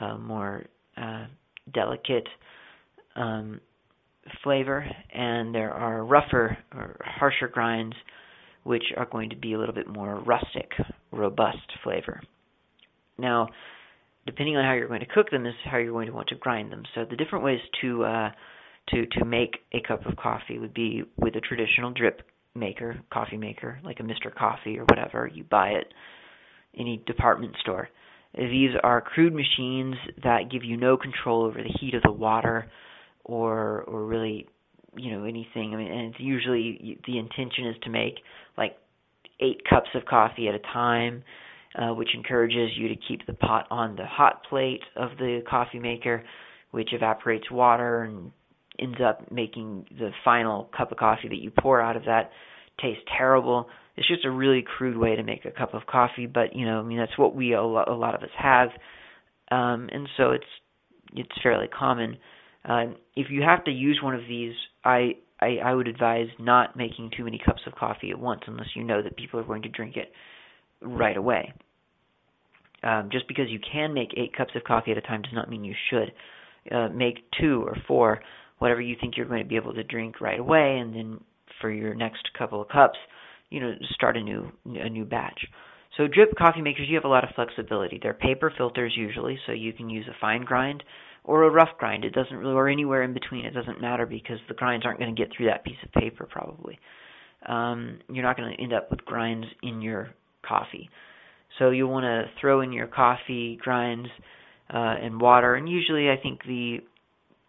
uh, 0.00 0.18
more 0.18 0.64
uh, 0.96 1.26
delicate 1.72 2.28
um, 3.16 3.60
flavor, 4.42 4.86
and 5.12 5.54
there 5.54 5.72
are 5.72 6.04
rougher 6.04 6.58
or 6.74 6.96
harsher 7.00 7.48
grinds, 7.48 7.96
which 8.64 8.84
are 8.96 9.06
going 9.06 9.30
to 9.30 9.36
be 9.36 9.54
a 9.54 9.58
little 9.58 9.74
bit 9.74 9.88
more 9.88 10.20
rustic, 10.20 10.70
robust 11.12 11.58
flavor. 11.82 12.20
Now, 13.16 13.48
depending 14.28 14.58
on 14.58 14.64
how 14.64 14.74
you're 14.74 14.88
going 14.88 15.00
to 15.00 15.06
cook 15.06 15.30
them, 15.30 15.46
is 15.46 15.54
how 15.64 15.78
you're 15.78 15.92
going 15.92 16.06
to 16.06 16.12
want 16.12 16.28
to 16.28 16.34
grind 16.34 16.70
them. 16.70 16.82
So 16.94 17.06
the 17.08 17.16
different 17.16 17.44
ways 17.44 17.60
to 17.80 18.04
uh, 18.04 18.30
to 18.90 19.06
to 19.06 19.24
make 19.24 19.56
a 19.72 19.80
cup 19.80 20.04
of 20.04 20.16
coffee 20.16 20.58
would 20.58 20.74
be 20.74 21.02
with 21.16 21.34
a 21.34 21.40
traditional 21.40 21.90
drip 21.92 22.20
maker, 22.54 23.00
coffee 23.10 23.38
maker, 23.38 23.80
like 23.82 24.00
a 24.00 24.02
Mr. 24.02 24.34
Coffee 24.34 24.78
or 24.78 24.84
whatever. 24.84 25.26
You 25.32 25.44
buy 25.44 25.70
it 25.70 25.86
any 26.78 27.02
department 27.06 27.54
store. 27.62 27.88
These 28.36 28.72
are 28.82 29.00
crude 29.00 29.32
machines 29.32 29.94
that 30.22 30.50
give 30.52 30.62
you 30.62 30.76
no 30.76 30.98
control 30.98 31.44
over 31.44 31.62
the 31.62 31.74
heat 31.80 31.94
of 31.94 32.02
the 32.02 32.12
water 32.12 32.70
or 33.24 33.82
or 33.84 34.04
really 34.04 34.46
you 34.94 35.10
know 35.10 35.24
anything. 35.24 35.72
I 35.72 35.76
mean, 35.76 35.90
and 35.90 36.10
it's 36.10 36.20
usually 36.20 36.98
the 37.06 37.18
intention 37.18 37.68
is 37.68 37.76
to 37.84 37.90
make 37.90 38.16
like 38.58 38.76
eight 39.40 39.62
cups 39.68 39.88
of 39.94 40.04
coffee 40.04 40.48
at 40.48 40.54
a 40.54 40.58
time. 40.58 41.24
Uh, 41.74 41.94
which 41.94 42.14
encourages 42.14 42.70
you 42.76 42.88
to 42.88 42.96
keep 43.08 43.26
the 43.26 43.34
pot 43.34 43.66
on 43.70 43.96
the 43.96 44.06
hot 44.06 44.42
plate 44.48 44.82
of 44.96 45.10
the 45.18 45.42
coffee 45.48 45.78
maker, 45.78 46.22
which 46.70 46.92
evaporates 46.92 47.50
water 47.50 48.02
and 48.02 48.32
ends 48.78 48.98
up 49.04 49.30
making 49.30 49.84
the 49.98 50.10
final 50.24 50.70
cup 50.76 50.92
of 50.92 50.98
coffee 50.98 51.28
that 51.28 51.42
you 51.42 51.50
pour 51.50 51.80
out 51.80 51.96
of 51.96 52.04
that 52.04 52.30
taste 52.80 53.00
terrible. 53.16 53.68
It's 53.96 54.06
just 54.06 54.24
a 54.24 54.30
really 54.30 54.64
crude 54.76 54.96
way 54.96 55.16
to 55.16 55.22
make 55.22 55.44
a 55.44 55.50
cup 55.50 55.74
of 55.74 55.86
coffee, 55.86 56.26
but 56.26 56.54
you 56.54 56.64
know, 56.64 56.80
I 56.80 56.82
mean 56.82 56.98
that's 56.98 57.18
what 57.18 57.34
we 57.34 57.54
a 57.54 57.62
lot, 57.62 57.88
a 57.88 57.94
lot 57.94 58.14
of 58.14 58.22
us 58.22 58.28
have, 58.38 58.68
um, 59.50 59.88
and 59.92 60.08
so 60.16 60.30
it's 60.30 60.44
it's 61.14 61.42
fairly 61.42 61.68
common. 61.68 62.16
Uh, 62.64 62.84
if 63.16 63.28
you 63.30 63.42
have 63.42 63.64
to 63.64 63.70
use 63.70 63.98
one 64.02 64.14
of 64.14 64.20
these, 64.28 64.52
I, 64.84 65.16
I 65.40 65.56
I 65.64 65.74
would 65.74 65.88
advise 65.88 66.28
not 66.38 66.76
making 66.76 67.10
too 67.16 67.24
many 67.24 67.40
cups 67.44 67.62
of 67.66 67.74
coffee 67.74 68.10
at 68.10 68.18
once, 68.18 68.42
unless 68.46 68.68
you 68.76 68.84
know 68.84 69.02
that 69.02 69.16
people 69.16 69.40
are 69.40 69.44
going 69.44 69.62
to 69.62 69.68
drink 69.68 69.96
it 69.96 70.12
right 70.82 71.16
away. 71.16 71.52
Um, 72.82 73.08
just 73.10 73.26
because 73.26 73.46
you 73.48 73.58
can 73.72 73.92
make 73.92 74.10
eight 74.16 74.36
cups 74.36 74.52
of 74.54 74.64
coffee 74.64 74.92
at 74.92 74.98
a 74.98 75.02
time 75.02 75.22
does 75.22 75.32
not 75.32 75.50
mean 75.50 75.64
you 75.64 75.74
should. 75.90 76.12
Uh, 76.70 76.88
make 76.88 77.18
two 77.40 77.64
or 77.66 77.76
four, 77.86 78.20
whatever 78.58 78.80
you 78.80 78.94
think 79.00 79.16
you're 79.16 79.26
going 79.26 79.42
to 79.42 79.48
be 79.48 79.56
able 79.56 79.74
to 79.74 79.82
drink 79.82 80.20
right 80.20 80.38
away, 80.38 80.78
and 80.78 80.94
then 80.94 81.20
for 81.60 81.70
your 81.70 81.94
next 81.94 82.28
couple 82.36 82.60
of 82.60 82.68
cups, 82.68 82.98
you 83.50 83.60
know, 83.60 83.72
start 83.94 84.16
a 84.16 84.22
new 84.22 84.50
a 84.66 84.88
new 84.88 85.04
batch. 85.04 85.40
So 85.96 86.06
drip 86.06 86.36
coffee 86.36 86.60
makers, 86.60 86.86
you 86.88 86.94
have 86.96 87.04
a 87.04 87.08
lot 87.08 87.24
of 87.24 87.30
flexibility. 87.34 87.98
They're 88.00 88.14
paper 88.14 88.52
filters 88.56 88.92
usually, 88.96 89.38
so 89.46 89.52
you 89.52 89.72
can 89.72 89.88
use 89.88 90.06
a 90.08 90.16
fine 90.20 90.44
grind 90.44 90.84
or 91.24 91.44
a 91.44 91.50
rough 91.50 91.76
grind. 91.78 92.04
It 92.04 92.12
doesn't 92.12 92.36
really, 92.36 92.52
or 92.52 92.68
anywhere 92.68 93.02
in 93.02 93.14
between. 93.14 93.44
It 93.44 93.54
doesn't 93.54 93.80
matter 93.80 94.06
because 94.06 94.38
the 94.48 94.54
grinds 94.54 94.86
aren't 94.86 95.00
going 95.00 95.14
to 95.14 95.20
get 95.20 95.32
through 95.34 95.46
that 95.46 95.64
piece 95.64 95.76
of 95.84 95.90
paper 95.92 96.28
probably. 96.30 96.78
Um, 97.46 97.98
you're 98.10 98.24
not 98.24 98.36
going 98.36 98.54
to 98.54 98.62
end 98.62 98.72
up 98.72 98.90
with 98.90 99.04
grinds 99.04 99.46
in 99.62 99.80
your 99.80 100.10
coffee. 100.46 100.88
So 101.58 101.70
you'll 101.70 101.90
want 101.90 102.04
to 102.04 102.30
throw 102.40 102.60
in 102.60 102.72
your 102.72 102.86
coffee 102.86 103.58
grinds 103.60 104.08
uh, 104.72 104.94
and 105.02 105.20
water, 105.20 105.54
and 105.54 105.68
usually 105.68 106.10
I 106.10 106.16
think 106.22 106.42
the 106.44 106.78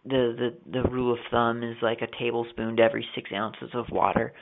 the 0.04 0.54
the 0.66 0.82
the 0.82 0.88
rule 0.88 1.12
of 1.12 1.18
thumb 1.30 1.62
is 1.62 1.76
like 1.82 2.00
a 2.02 2.08
tablespoon 2.18 2.76
to 2.76 2.82
every 2.82 3.06
six 3.14 3.30
ounces 3.32 3.70
of 3.74 3.86
water. 3.90 4.32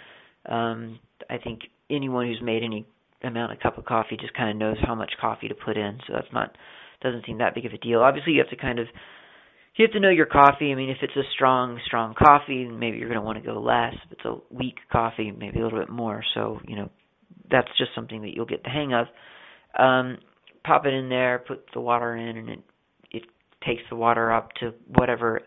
Um, 0.48 1.00
I 1.28 1.38
think 1.38 1.62
anyone 1.90 2.26
who's 2.26 2.40
made 2.42 2.62
any 2.62 2.86
amount 3.22 3.52
of 3.52 3.60
cup 3.60 3.76
of 3.76 3.84
coffee 3.84 4.16
just 4.18 4.34
kind 4.34 4.50
of 4.50 4.56
knows 4.56 4.76
how 4.80 4.94
much 4.94 5.12
coffee 5.20 5.48
to 5.48 5.54
put 5.54 5.76
in, 5.76 5.98
so 6.06 6.14
that's 6.14 6.32
not 6.32 6.56
doesn't 7.02 7.26
seem 7.26 7.38
that 7.38 7.54
big 7.54 7.66
of 7.66 7.72
a 7.72 7.78
deal. 7.78 8.00
Obviously, 8.00 8.32
you 8.32 8.38
have 8.40 8.50
to 8.50 8.56
kind 8.56 8.78
of 8.78 8.86
you 9.78 9.84
have 9.84 9.92
to 9.92 10.00
know 10.00 10.10
your 10.10 10.26
coffee. 10.26 10.72
I 10.72 10.74
mean, 10.74 10.90
if 10.90 10.98
it's 11.02 11.16
a 11.16 11.22
strong, 11.34 11.78
strong 11.86 12.14
coffee, 12.14 12.66
maybe 12.66 12.98
you're 12.98 13.08
going 13.08 13.20
to 13.20 13.24
want 13.24 13.38
to 13.38 13.44
go 13.44 13.60
less. 13.60 13.94
If 14.06 14.12
it's 14.12 14.24
a 14.24 14.36
weak 14.50 14.74
coffee, 14.90 15.30
maybe 15.30 15.60
a 15.60 15.62
little 15.62 15.78
bit 15.78 15.88
more. 15.88 16.22
So, 16.34 16.58
you 16.66 16.74
know, 16.74 16.90
that's 17.50 17.68
just 17.78 17.90
something 17.94 18.22
that 18.22 18.34
you'll 18.34 18.46
get 18.46 18.62
the 18.62 18.70
hang 18.70 18.92
of. 18.94 19.06
Um, 19.78 20.18
pop 20.64 20.86
it 20.86 20.94
in 20.94 21.08
there, 21.08 21.38
put 21.46 21.64
the 21.74 21.80
water 21.80 22.16
in, 22.16 22.36
and 22.36 22.48
it 22.48 22.60
it 23.10 23.22
takes 23.66 23.82
the 23.90 23.96
water 23.96 24.32
up 24.32 24.50
to 24.60 24.72
whatever, 24.86 25.40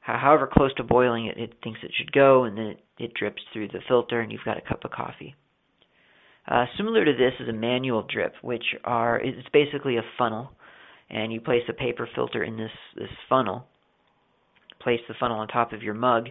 however 0.00 0.48
close 0.50 0.72
to 0.74 0.82
boiling 0.82 1.26
it, 1.26 1.38
it 1.38 1.54
thinks 1.62 1.80
it 1.82 1.92
should 1.96 2.12
go, 2.12 2.44
and 2.44 2.56
then 2.56 2.66
it, 2.66 2.80
it 2.98 3.14
drips 3.14 3.42
through 3.52 3.68
the 3.68 3.80
filter, 3.88 4.20
and 4.20 4.32
you've 4.32 4.44
got 4.44 4.58
a 4.58 4.68
cup 4.68 4.84
of 4.84 4.90
coffee. 4.90 5.34
Uh, 6.48 6.64
similar 6.76 7.04
to 7.04 7.12
this 7.12 7.32
is 7.40 7.48
a 7.48 7.52
manual 7.52 8.06
drip, 8.08 8.34
which 8.42 8.64
are 8.84 9.18
it's 9.20 9.48
basically 9.52 9.96
a 9.96 10.04
funnel, 10.16 10.50
and 11.10 11.32
you 11.32 11.40
place 11.40 11.62
a 11.68 11.72
paper 11.72 12.08
filter 12.14 12.44
in 12.44 12.56
this 12.56 12.70
this 12.94 13.10
funnel. 13.28 13.66
Place 14.80 15.00
the 15.08 15.14
funnel 15.18 15.38
on 15.38 15.48
top 15.48 15.72
of 15.72 15.82
your 15.82 15.94
mug. 15.94 16.28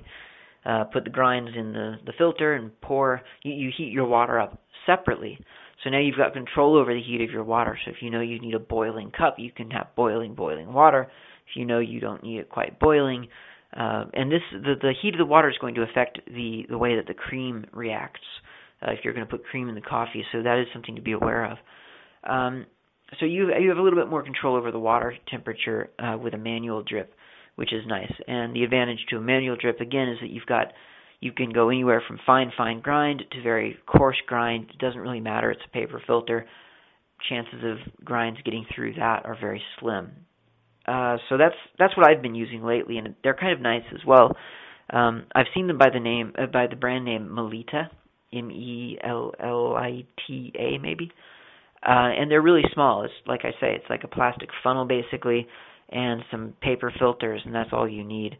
Uh, 0.66 0.84
put 0.86 1.04
the 1.04 1.10
grinds 1.10 1.52
in 1.56 1.74
the 1.74 1.96
the 2.06 2.14
filter 2.18 2.54
and 2.54 2.72
pour. 2.82 3.22
You, 3.44 3.54
you 3.54 3.72
heat 3.76 3.92
your 3.92 4.06
water 4.06 4.40
up 4.40 4.62
separately. 4.86 5.38
So 5.84 5.90
now 5.90 6.00
you've 6.00 6.18
got 6.18 6.34
control 6.34 6.78
over 6.78 6.94
the 6.94 7.02
heat 7.02 7.22
of 7.22 7.30
your 7.30 7.44
water. 7.44 7.78
So 7.86 7.92
if 7.92 7.98
you 8.02 8.10
know 8.10 8.22
you 8.22 8.40
need 8.40 8.56
a 8.56 8.60
boiling 8.60 9.12
cup, 9.12 9.36
you 9.38 9.52
can 9.52 9.70
have 9.72 9.96
boiling, 9.96 10.34
boiling 10.34 10.74
water. 10.74 11.08
If 11.48 11.56
you 11.56 11.66
know 11.66 11.80
you 11.80 12.00
don't 12.00 12.24
need 12.24 12.40
it 12.40 12.50
quite 12.50 12.80
boiling, 12.80 13.28
uh, 13.76 14.06
and 14.14 14.32
this 14.32 14.42
the 14.52 14.76
the 14.82 14.94
heat 15.02 15.14
of 15.14 15.20
the 15.20 15.26
water 15.26 15.50
is 15.50 15.58
going 15.60 15.76
to 15.76 15.84
affect 15.84 16.20
the 16.28 16.66
the 16.70 16.78
way 16.78 16.96
that 16.96 17.08
the 17.08 17.14
cream 17.14 17.66
reacts. 17.72 18.22
Uh, 18.82 18.92
if 18.92 19.00
you're 19.04 19.14
going 19.14 19.26
to 19.26 19.32
put 19.32 19.46
cream 19.46 19.70
in 19.70 19.76
the 19.76 19.82
coffee, 19.82 20.24
so 20.32 20.42
that 20.42 20.60
is 20.60 20.68
something 20.74 20.96
to 20.96 21.02
be 21.02 21.12
aware 21.12 21.46
of. 21.46 21.58
Um, 22.28 22.66
so 23.20 23.26
you 23.26 23.54
you 23.60 23.70
have 23.70 23.78
a 23.78 23.82
little 23.82 24.00
bit 24.00 24.10
more 24.10 24.24
control 24.24 24.56
over 24.56 24.72
the 24.72 24.80
water 24.80 25.16
temperature 25.30 25.92
uh, 26.00 26.18
with 26.18 26.34
a 26.34 26.38
manual 26.38 26.84
drip, 26.84 27.14
which 27.56 27.74
is 27.74 27.84
nice. 27.88 28.12
And 28.28 28.56
the 28.56 28.64
advantage 28.64 29.06
to 29.10 29.18
a 29.18 29.22
manual 29.22 29.58
drip 29.60 29.80
again 29.80 30.10
is 30.10 30.18
that 30.22 30.30
you've 30.30 30.46
got 30.46 30.74
you 31.22 31.32
can 31.32 31.52
go 31.52 31.70
anywhere 31.70 32.04
from 32.06 32.20
fine, 32.26 32.52
fine 32.56 32.82
grind 32.82 33.24
to 33.32 33.42
very 33.42 33.78
coarse 33.88 34.22
grind. 34.28 34.70
It 34.70 34.78
doesn't 34.78 35.00
really 35.00 35.22
matter. 35.22 35.50
It's 35.50 35.62
a 35.66 35.72
paper 35.72 36.02
filter. 36.06 36.46
Chances 37.30 37.64
of 37.64 38.06
grinds 38.06 38.40
getting 38.44 38.66
through 38.76 38.96
that 38.96 39.26
are 39.26 39.38
very 39.40 39.62
slim. 39.80 40.12
Uh, 40.88 41.18
so 41.30 41.38
that's 41.38 41.56
that's 41.80 41.96
what 41.98 42.08
I've 42.08 42.22
been 42.22 42.36
using 42.36 42.64
lately, 42.64 42.98
and 42.98 43.16
they're 43.24 43.34
kind 43.34 43.54
of 43.54 43.62
nice 43.62 43.84
as 43.94 44.02
well. 44.06 44.36
Um, 44.92 45.24
I've 45.34 45.48
seen 45.56 45.68
them 45.68 45.80
by 45.80 45.90
the 45.92 46.00
name 46.00 46.34
uh, 46.38 46.46
by 46.46 46.68
the 46.68 46.76
brand 46.76 47.06
name 47.06 47.28
Mellita, 47.32 47.88
M 48.32 48.52
E 48.52 49.00
L 49.04 49.34
L 49.40 49.76
I 49.76 50.06
T 50.28 50.54
A 50.60 50.78
maybe, 50.78 51.12
uh, 51.82 51.90
and 51.90 52.30
they're 52.30 52.42
really 52.42 52.66
small. 52.74 53.04
It's 53.04 53.14
like 53.26 53.42
I 53.46 53.52
say, 53.60 53.74
it's 53.74 53.90
like 53.90 54.04
a 54.04 54.08
plastic 54.08 54.50
funnel 54.62 54.86
basically, 54.86 55.48
and 55.90 56.24
some 56.32 56.54
paper 56.62 56.92
filters, 57.00 57.42
and 57.46 57.54
that's 57.54 57.70
all 57.72 57.88
you 57.88 58.04
need. 58.04 58.38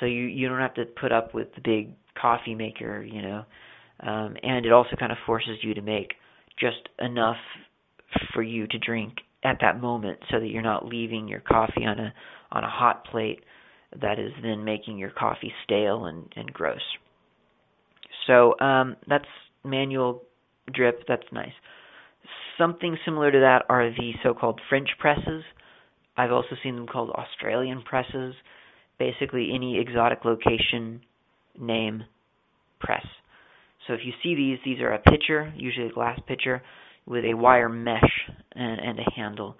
So 0.00 0.06
you 0.06 0.24
you 0.24 0.48
don't 0.48 0.60
have 0.60 0.74
to 0.74 0.84
put 0.84 1.12
up 1.12 1.34
with 1.34 1.54
the 1.54 1.60
big 1.62 1.94
coffee 2.20 2.54
maker, 2.54 3.02
you 3.02 3.22
know. 3.22 3.44
Um, 4.00 4.36
and 4.42 4.66
it 4.66 4.72
also 4.72 4.96
kind 4.98 5.12
of 5.12 5.18
forces 5.24 5.58
you 5.62 5.74
to 5.74 5.82
make 5.82 6.14
just 6.58 6.88
enough 6.98 7.36
for 8.34 8.42
you 8.42 8.66
to 8.66 8.78
drink 8.78 9.14
at 9.44 9.58
that 9.60 9.80
moment, 9.80 10.18
so 10.30 10.40
that 10.40 10.48
you're 10.48 10.62
not 10.62 10.86
leaving 10.86 11.28
your 11.28 11.40
coffee 11.40 11.84
on 11.84 11.98
a 11.98 12.12
on 12.52 12.64
a 12.64 12.70
hot 12.70 13.04
plate 13.06 13.40
that 14.00 14.18
is 14.18 14.32
then 14.42 14.64
making 14.64 14.98
your 14.98 15.10
coffee 15.10 15.52
stale 15.64 16.06
and, 16.06 16.32
and 16.36 16.52
gross. 16.52 16.80
So 18.26 18.58
um, 18.60 18.96
that's 19.08 19.24
manual 19.64 20.22
drip. 20.72 21.04
That's 21.06 21.26
nice. 21.32 21.52
Something 22.58 22.96
similar 23.04 23.30
to 23.30 23.38
that 23.40 23.64
are 23.68 23.90
the 23.90 24.12
so-called 24.22 24.60
French 24.68 24.88
presses. 24.98 25.44
I've 26.16 26.32
also 26.32 26.56
seen 26.62 26.76
them 26.76 26.86
called 26.86 27.10
Australian 27.10 27.82
presses. 27.82 28.34
Basically, 28.98 29.50
any 29.54 29.78
exotic 29.78 30.24
location 30.24 31.00
name 31.58 32.04
press. 32.80 33.04
So 33.86 33.92
if 33.92 34.00
you 34.04 34.12
see 34.22 34.34
these, 34.34 34.58
these 34.64 34.80
are 34.80 34.92
a 34.92 34.98
pitcher, 34.98 35.52
usually 35.56 35.88
a 35.88 35.92
glass 35.92 36.18
pitcher, 36.26 36.62
with 37.06 37.24
a 37.24 37.34
wire 37.34 37.68
mesh 37.68 38.30
and, 38.52 38.80
and 38.80 38.98
a 38.98 39.10
handle. 39.14 39.56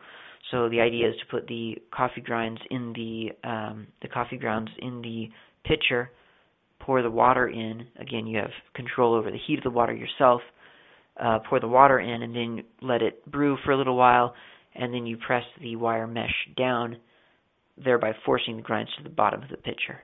So 0.50 0.68
the 0.68 0.80
idea 0.80 1.08
is 1.08 1.14
to 1.20 1.26
put 1.30 1.46
the 1.46 1.76
coffee 1.94 2.20
grinds 2.20 2.60
in 2.70 2.92
the 2.92 3.48
um, 3.48 3.86
the 4.02 4.08
coffee 4.08 4.36
grounds 4.36 4.70
in 4.78 5.02
the 5.02 5.28
pitcher, 5.64 6.10
pour 6.80 7.02
the 7.02 7.10
water 7.10 7.48
in. 7.48 7.86
Again, 7.98 8.26
you 8.26 8.38
have 8.38 8.50
control 8.74 9.14
over 9.14 9.30
the 9.30 9.38
heat 9.46 9.58
of 9.58 9.64
the 9.64 9.70
water 9.70 9.92
yourself. 9.92 10.40
Uh, 11.18 11.38
pour 11.48 11.58
the 11.60 11.68
water 11.68 11.98
in 11.98 12.22
and 12.22 12.36
then 12.36 12.62
let 12.82 13.00
it 13.00 13.24
brew 13.30 13.56
for 13.64 13.72
a 13.72 13.76
little 13.76 13.96
while, 13.96 14.34
and 14.78 14.92
then 14.92 15.06
you 15.06 15.16
press 15.16 15.44
the 15.60 15.76
wire 15.76 16.06
mesh 16.06 16.34
down, 16.56 16.96
thereby 17.82 18.12
forcing 18.24 18.56
the 18.56 18.62
grinds 18.62 18.90
to 18.96 19.02
the 19.02 19.10
bottom 19.10 19.42
of 19.42 19.48
the 19.48 19.56
pitcher 19.56 20.00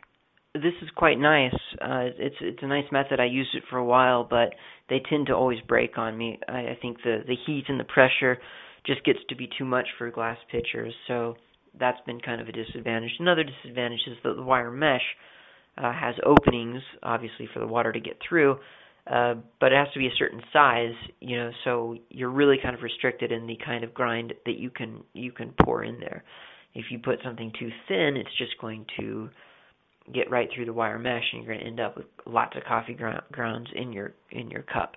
this 0.54 0.74
is 0.82 0.88
quite 0.94 1.18
nice. 1.18 1.54
Uh, 1.80 2.12
it's 2.18 2.36
it's 2.40 2.62
a 2.62 2.66
nice 2.66 2.84
method. 2.92 3.20
I 3.20 3.24
used 3.24 3.54
it 3.54 3.62
for 3.70 3.78
a 3.78 3.84
while, 3.84 4.24
but 4.28 4.54
they 4.88 5.00
tend 5.08 5.26
to 5.28 5.34
always 5.34 5.60
break 5.66 5.96
on 5.96 6.16
me. 6.16 6.38
I, 6.46 6.58
I 6.58 6.78
think 6.80 6.98
the 7.02 7.22
the 7.26 7.36
heat 7.46 7.64
and 7.68 7.80
the 7.80 7.84
pressure 7.84 8.38
just 8.86 9.04
gets 9.04 9.20
to 9.28 9.36
be 9.36 9.48
too 9.58 9.64
much 9.64 9.86
for 9.96 10.10
glass 10.10 10.36
pitchers, 10.50 10.92
so 11.06 11.36
that's 11.78 12.00
been 12.04 12.20
kind 12.20 12.40
of 12.40 12.48
a 12.48 12.52
disadvantage. 12.52 13.12
Another 13.18 13.44
disadvantage 13.44 14.00
is 14.06 14.16
that 14.24 14.34
the 14.34 14.42
wire 14.42 14.70
mesh 14.70 15.00
uh, 15.78 15.92
has 15.92 16.14
openings, 16.26 16.82
obviously, 17.02 17.48
for 17.54 17.60
the 17.60 17.66
water 17.66 17.92
to 17.92 18.00
get 18.00 18.18
through, 18.28 18.58
uh, 19.06 19.34
but 19.60 19.72
it 19.72 19.76
has 19.76 19.92
to 19.92 19.98
be 19.98 20.06
a 20.06 20.14
certain 20.16 20.42
size, 20.52 20.94
you 21.20 21.36
know. 21.36 21.50
So 21.64 21.96
you're 22.08 22.30
really 22.30 22.58
kind 22.62 22.74
of 22.74 22.82
restricted 22.82 23.32
in 23.32 23.46
the 23.46 23.58
kind 23.64 23.82
of 23.82 23.92
grind 23.92 24.32
that 24.46 24.58
you 24.58 24.70
can 24.70 25.02
you 25.12 25.32
can 25.32 25.52
pour 25.64 25.82
in 25.82 25.98
there. 25.98 26.24
If 26.74 26.86
you 26.90 26.98
put 26.98 27.18
something 27.24 27.52
too 27.58 27.70
thin, 27.88 28.16
it's 28.16 28.36
just 28.38 28.52
going 28.60 28.86
to 28.98 29.28
get 30.12 30.30
right 30.30 30.48
through 30.54 30.66
the 30.66 30.72
wire 30.72 30.98
mesh, 30.98 31.24
and 31.32 31.42
you're 31.42 31.54
going 31.54 31.64
to 31.64 31.70
end 31.70 31.80
up 31.80 31.96
with 31.96 32.06
lots 32.26 32.56
of 32.56 32.64
coffee 32.64 32.96
grounds 33.32 33.68
in 33.74 33.92
your 33.92 34.14
in 34.30 34.50
your 34.50 34.62
cup. 34.62 34.96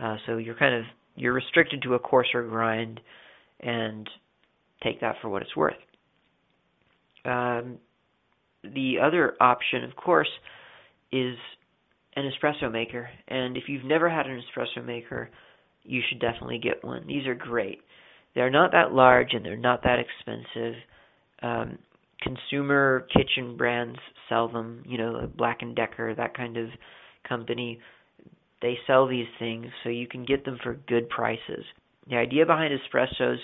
Uh, 0.00 0.16
so 0.26 0.36
you're 0.36 0.54
kind 0.54 0.74
of 0.74 0.84
you're 1.16 1.32
restricted 1.32 1.82
to 1.82 1.94
a 1.94 1.98
coarser 1.98 2.42
grind, 2.42 3.00
and 3.60 4.08
take 4.82 5.00
that 5.00 5.16
for 5.20 5.28
what 5.28 5.42
it's 5.42 5.56
worth. 5.56 5.74
Um, 7.24 7.78
the 8.62 8.98
other 9.02 9.34
option, 9.40 9.84
of 9.84 9.96
course, 9.96 10.28
is 11.12 11.36
an 12.16 12.30
espresso 12.30 12.70
maker. 12.70 13.08
And 13.28 13.56
if 13.56 13.64
you've 13.68 13.84
never 13.84 14.08
had 14.08 14.26
an 14.26 14.40
espresso 14.40 14.84
maker, 14.84 15.30
you 15.82 16.00
should 16.08 16.20
definitely 16.20 16.58
get 16.58 16.84
one. 16.84 17.06
These 17.06 17.26
are 17.26 17.34
great. 17.34 17.80
They're 18.34 18.50
not 18.50 18.72
that 18.72 18.92
large 18.92 19.32
and 19.32 19.44
they're 19.44 19.56
not 19.56 19.82
that 19.84 19.98
expensive. 19.98 20.74
Um, 21.42 21.78
consumer 22.20 23.06
kitchen 23.12 23.56
brands 23.56 23.98
sell 24.28 24.48
them, 24.48 24.82
you 24.86 24.98
know, 24.98 25.30
Black 25.36 25.58
and 25.60 25.76
Decker, 25.76 26.14
that 26.14 26.36
kind 26.36 26.56
of 26.56 26.68
company. 27.28 27.78
They 28.62 28.78
sell 28.86 29.06
these 29.06 29.26
things 29.38 29.66
so 29.82 29.90
you 29.90 30.08
can 30.08 30.24
get 30.24 30.44
them 30.44 30.58
for 30.62 30.74
good 30.88 31.08
prices. 31.10 31.64
The 32.08 32.16
idea 32.16 32.46
behind 32.46 32.72
espressos 32.72 33.36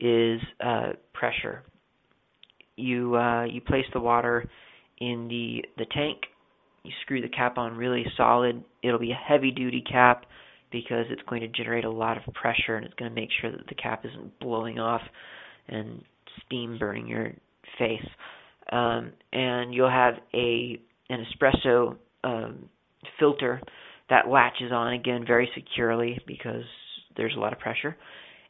is 0.00 0.40
uh, 0.64 0.92
pressure. 1.12 1.62
You 2.76 3.16
uh, 3.16 3.44
you 3.44 3.60
place 3.60 3.84
the 3.92 4.00
water 4.00 4.48
in 4.98 5.28
the 5.28 5.64
the 5.76 5.86
tank. 5.92 6.18
You 6.84 6.92
screw 7.02 7.20
the 7.22 7.28
cap 7.28 7.58
on 7.58 7.76
really 7.76 8.04
solid. 8.16 8.64
It'll 8.82 8.98
be 8.98 9.12
a 9.12 9.14
heavy 9.28 9.50
duty 9.50 9.82
cap 9.88 10.26
because 10.70 11.06
it's 11.10 11.22
going 11.28 11.42
to 11.42 11.48
generate 11.48 11.84
a 11.84 11.90
lot 11.90 12.16
of 12.16 12.34
pressure 12.34 12.76
and 12.76 12.84
it's 12.84 12.94
going 12.94 13.10
to 13.10 13.14
make 13.14 13.28
sure 13.40 13.52
that 13.52 13.66
the 13.68 13.74
cap 13.74 14.04
isn't 14.04 14.38
blowing 14.40 14.78
off 14.78 15.02
and 15.68 16.02
steam 16.46 16.78
burning 16.78 17.06
your 17.06 17.32
face. 17.78 18.06
Um, 18.70 19.12
and 19.32 19.74
you'll 19.74 19.90
have 19.90 20.14
a 20.34 20.80
an 21.10 21.26
espresso 21.26 21.96
um, 22.24 22.68
filter 23.18 23.60
that 24.08 24.28
latches 24.28 24.72
on 24.72 24.94
again 24.94 25.24
very 25.26 25.50
securely 25.54 26.18
because 26.26 26.64
there's 27.16 27.34
a 27.36 27.40
lot 27.40 27.52
of 27.52 27.58
pressure. 27.58 27.96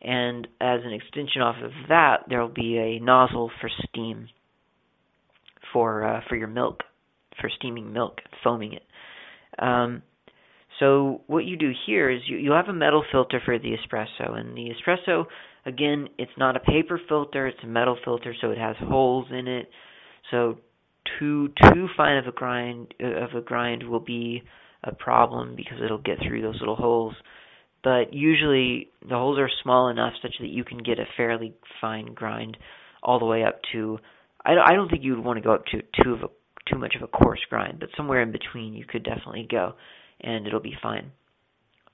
And 0.00 0.46
as 0.60 0.80
an 0.84 0.92
extension 0.92 1.42
off 1.42 1.56
of 1.62 1.70
that, 1.88 2.24
there 2.28 2.40
will 2.40 2.48
be 2.48 2.76
a 2.78 2.98
nozzle 3.00 3.50
for 3.60 3.70
steam 3.88 4.28
for 5.72 6.04
uh, 6.04 6.20
for 6.28 6.36
your 6.36 6.48
milk, 6.48 6.80
for 7.42 7.50
steaming 7.50 7.92
milk, 7.92 8.20
foaming 8.42 8.72
it. 8.72 8.82
Um, 9.58 10.02
so 10.80 11.20
what 11.26 11.44
you 11.44 11.58
do 11.58 11.72
here 11.86 12.10
is 12.10 12.22
you, 12.26 12.38
you 12.38 12.52
have 12.52 12.68
a 12.68 12.72
metal 12.72 13.04
filter 13.12 13.40
for 13.44 13.58
the 13.58 13.76
espresso, 13.76 14.38
and 14.38 14.56
the 14.56 14.70
espresso, 14.70 15.26
again, 15.66 16.08
it's 16.18 16.32
not 16.38 16.56
a 16.56 16.60
paper 16.60 16.98
filter; 17.08 17.46
it's 17.46 17.62
a 17.62 17.66
metal 17.66 17.98
filter, 18.02 18.34
so 18.40 18.50
it 18.50 18.58
has 18.58 18.76
holes 18.80 19.26
in 19.30 19.46
it. 19.46 19.68
So 20.30 20.58
too 21.18 21.50
too 21.62 21.88
fine 21.96 22.16
of 22.16 22.26
a 22.26 22.32
grind 22.32 22.94
of 23.00 23.34
a 23.36 23.40
grind 23.42 23.82
will 23.88 24.00
be 24.00 24.42
a 24.84 24.94
problem 24.94 25.54
because 25.56 25.78
it'll 25.84 25.98
get 25.98 26.18
through 26.26 26.42
those 26.42 26.58
little 26.60 26.76
holes. 26.76 27.14
But 27.84 28.12
usually 28.12 28.88
the 29.02 29.16
holes 29.16 29.38
are 29.38 29.50
small 29.62 29.88
enough 29.88 30.14
such 30.22 30.34
that 30.40 30.48
you 30.48 30.64
can 30.64 30.78
get 30.78 30.98
a 30.98 31.04
fairly 31.16 31.54
fine 31.80 32.14
grind 32.14 32.56
all 33.02 33.18
the 33.18 33.26
way 33.26 33.44
up 33.44 33.60
to. 33.72 33.98
I 34.44 34.54
don't, 34.54 34.68
I 34.68 34.74
don't 34.74 34.88
think 34.88 35.04
you 35.04 35.16
would 35.16 35.24
want 35.24 35.36
to 35.36 35.42
go 35.42 35.52
up 35.52 35.66
to 35.66 35.82
too 36.02 36.14
of 36.14 36.22
a 36.22 36.28
too 36.70 36.78
much 36.78 36.94
of 36.96 37.02
a 37.02 37.08
coarse 37.08 37.40
grind, 37.48 37.80
but 37.80 37.88
somewhere 37.96 38.22
in 38.22 38.32
between 38.32 38.74
you 38.74 38.84
could 38.84 39.02
definitely 39.02 39.46
go, 39.50 39.74
and 40.20 40.46
it'll 40.46 40.60
be 40.60 40.76
fine. 40.82 41.12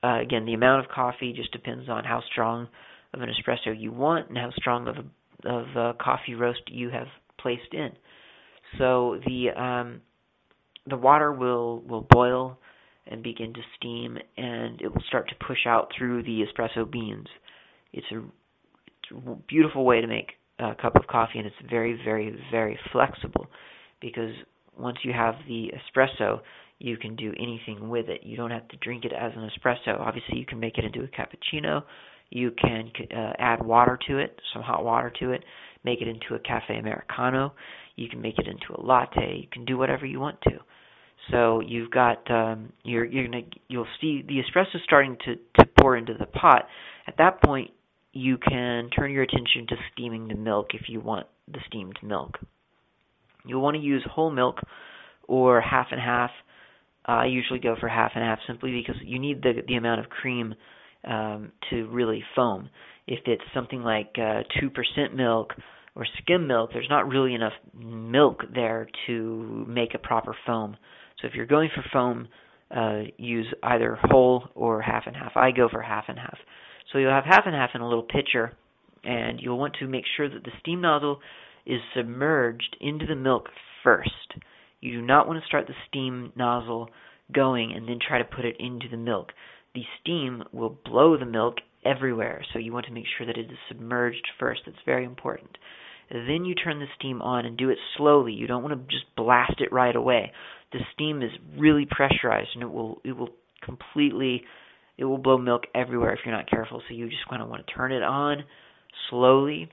Uh, 0.02 0.20
again, 0.20 0.44
the 0.44 0.54
amount 0.54 0.84
of 0.84 0.90
coffee 0.90 1.32
just 1.32 1.52
depends 1.52 1.88
on 1.88 2.04
how 2.04 2.22
strong 2.30 2.68
of 3.14 3.20
an 3.20 3.28
espresso 3.28 3.74
you 3.78 3.90
want 3.90 4.28
and 4.28 4.38
how 4.38 4.50
strong 4.52 4.86
of 4.86 4.96
a 4.96 5.04
of 5.48 5.66
a 5.76 5.94
coffee 6.02 6.34
roast 6.34 6.62
you 6.66 6.90
have 6.90 7.06
placed 7.40 7.72
in. 7.72 7.90
So 8.76 9.20
the 9.24 9.50
um, 9.50 10.00
the 10.86 10.96
water 10.96 11.32
will 11.32 11.80
will 11.80 12.06
boil 12.10 12.58
and 13.06 13.22
begin 13.22 13.54
to 13.54 13.60
steam, 13.76 14.18
and 14.36 14.80
it 14.80 14.88
will 14.88 15.02
start 15.08 15.28
to 15.28 15.46
push 15.46 15.66
out 15.66 15.90
through 15.96 16.22
the 16.22 16.44
espresso 16.44 16.90
beans. 16.90 17.26
It's 17.92 18.06
a, 18.12 18.18
it's 18.18 19.26
a 19.26 19.34
beautiful 19.48 19.84
way 19.84 20.00
to 20.00 20.06
make 20.06 20.32
a 20.58 20.74
cup 20.74 20.96
of 20.96 21.06
coffee, 21.06 21.38
and 21.38 21.46
it's 21.46 21.56
very, 21.70 21.98
very, 22.04 22.38
very 22.50 22.78
flexible 22.92 23.46
because 24.00 24.32
once 24.78 24.98
you 25.02 25.12
have 25.12 25.34
the 25.46 25.72
espresso, 25.72 26.40
you 26.78 26.96
can 26.96 27.16
do 27.16 27.32
anything 27.38 27.88
with 27.88 28.08
it. 28.08 28.22
You 28.22 28.36
don't 28.36 28.50
have 28.50 28.68
to 28.68 28.76
drink 28.78 29.04
it 29.04 29.12
as 29.12 29.32
an 29.34 29.48
espresso. 29.50 29.98
Obviously, 29.98 30.38
you 30.38 30.46
can 30.46 30.60
make 30.60 30.78
it 30.78 30.84
into 30.84 31.02
a 31.02 31.08
cappuccino. 31.08 31.82
You 32.30 32.52
can 32.52 32.90
uh, 33.16 33.32
add 33.38 33.64
water 33.64 33.98
to 34.08 34.18
it, 34.18 34.38
some 34.52 34.62
hot 34.62 34.84
water 34.84 35.12
to 35.20 35.32
it, 35.32 35.42
make 35.84 36.00
it 36.00 36.08
into 36.08 36.34
a 36.34 36.38
cafe 36.38 36.78
americano. 36.78 37.54
You 37.96 38.08
can 38.08 38.20
make 38.20 38.38
it 38.38 38.46
into 38.46 38.80
a 38.80 38.80
latte. 38.80 39.40
You 39.40 39.48
can 39.50 39.64
do 39.64 39.76
whatever 39.78 40.06
you 40.06 40.20
want 40.20 40.40
to. 40.42 40.58
So 41.30 41.60
you've 41.60 41.90
got 41.90 42.30
um, 42.30 42.72
you're 42.84 43.04
you're 43.04 43.24
gonna 43.24 43.42
you'll 43.68 43.86
see 44.00 44.22
the 44.26 44.34
espresso 44.36 44.82
starting 44.84 45.16
to 45.24 45.36
to 45.58 45.68
pour 45.80 45.96
into 45.96 46.14
the 46.14 46.26
pot. 46.26 46.66
At 47.06 47.16
that 47.18 47.42
point, 47.42 47.70
you 48.12 48.38
can 48.38 48.90
turn 48.90 49.10
your 49.10 49.22
attention 49.22 49.66
to 49.68 49.76
steaming 49.92 50.28
the 50.28 50.34
milk 50.34 50.68
if 50.74 50.88
you 50.88 51.00
want 51.00 51.26
the 51.46 51.60
steamed 51.66 51.98
milk. 52.02 52.38
You'll 53.48 53.62
want 53.62 53.76
to 53.76 53.82
use 53.82 54.04
whole 54.10 54.30
milk 54.30 54.60
or 55.26 55.60
half 55.60 55.88
and 55.90 56.00
half. 56.00 56.30
I 57.04 57.26
usually 57.26 57.58
go 57.58 57.74
for 57.80 57.88
half 57.88 58.12
and 58.14 58.22
half 58.22 58.38
simply 58.46 58.70
because 58.70 59.00
you 59.02 59.18
need 59.18 59.42
the 59.42 59.62
the 59.66 59.76
amount 59.76 60.00
of 60.00 60.10
cream 60.10 60.54
um, 61.04 61.52
to 61.70 61.88
really 61.88 62.22
foam. 62.36 62.68
If 63.06 63.20
it's 63.26 63.42
something 63.54 63.82
like 63.82 64.14
uh, 64.18 64.42
two 64.60 64.66
uh, 64.66 64.70
percent 64.70 65.16
milk 65.16 65.54
or 65.94 66.06
skim 66.22 66.46
milk, 66.46 66.70
there's 66.72 66.88
not 66.90 67.08
really 67.08 67.34
enough 67.34 67.54
milk 67.74 68.42
there 68.54 68.88
to 69.06 69.64
make 69.66 69.94
a 69.94 69.98
proper 69.98 70.36
foam. 70.46 70.76
So 71.20 71.26
if 71.26 71.34
you're 71.34 71.46
going 71.46 71.70
for 71.74 71.84
foam, 71.92 72.28
uh, 72.74 73.02
use 73.16 73.46
either 73.62 73.98
whole 74.02 74.44
or 74.54 74.82
half 74.82 75.04
and 75.06 75.16
half. 75.16 75.32
I 75.36 75.50
go 75.50 75.68
for 75.70 75.80
half 75.80 76.04
and 76.08 76.18
half. 76.18 76.36
So 76.92 76.98
you'll 76.98 77.10
have 77.10 77.24
half 77.24 77.44
and 77.46 77.54
half 77.54 77.70
in 77.74 77.80
a 77.80 77.88
little 77.88 78.04
pitcher, 78.04 78.52
and 79.04 79.40
you'll 79.40 79.58
want 79.58 79.76
to 79.80 79.86
make 79.86 80.04
sure 80.16 80.28
that 80.28 80.44
the 80.44 80.50
steam 80.60 80.80
nozzle 80.80 81.20
is 81.68 81.80
submerged 81.94 82.76
into 82.80 83.06
the 83.06 83.14
milk 83.14 83.48
first. 83.84 84.10
You 84.80 84.92
do 84.92 85.02
not 85.02 85.26
want 85.26 85.40
to 85.40 85.46
start 85.46 85.66
the 85.66 85.74
steam 85.88 86.32
nozzle 86.34 86.88
going 87.32 87.72
and 87.72 87.88
then 87.88 87.98
try 88.06 88.18
to 88.18 88.24
put 88.24 88.44
it 88.44 88.56
into 88.58 88.88
the 88.90 88.96
milk. 88.96 89.28
The 89.74 89.82
steam 90.00 90.42
will 90.52 90.78
blow 90.84 91.16
the 91.18 91.26
milk 91.26 91.56
everywhere, 91.84 92.44
so 92.52 92.58
you 92.58 92.72
want 92.72 92.86
to 92.86 92.92
make 92.92 93.04
sure 93.16 93.26
that 93.26 93.38
it 93.38 93.50
is 93.50 93.58
submerged 93.68 94.26
first. 94.40 94.62
That's 94.66 94.78
very 94.86 95.04
important. 95.04 95.58
Then 96.10 96.46
you 96.46 96.54
turn 96.54 96.78
the 96.78 96.86
steam 96.98 97.20
on 97.20 97.44
and 97.44 97.56
do 97.56 97.68
it 97.68 97.78
slowly. 97.96 98.32
You 98.32 98.46
don't 98.46 98.62
want 98.62 98.74
to 98.74 98.92
just 98.92 99.04
blast 99.14 99.60
it 99.60 99.70
right 99.70 99.94
away 99.94 100.32
the 100.72 100.80
steam 100.94 101.22
is 101.22 101.30
really 101.56 101.86
pressurized 101.90 102.50
and 102.54 102.62
it 102.62 102.70
will 102.70 103.00
it 103.04 103.12
will 103.12 103.30
completely 103.64 104.42
it 104.96 105.04
will 105.04 105.18
blow 105.18 105.38
milk 105.38 105.62
everywhere 105.74 106.12
if 106.12 106.20
you're 106.24 106.34
not 106.34 106.50
careful. 106.50 106.82
So 106.88 106.94
you 106.94 107.08
just 107.08 107.28
kind 107.28 107.40
of 107.40 107.48
want 107.48 107.64
to 107.66 107.72
turn 107.72 107.92
it 107.92 108.02
on 108.02 108.42
slowly, 109.10 109.70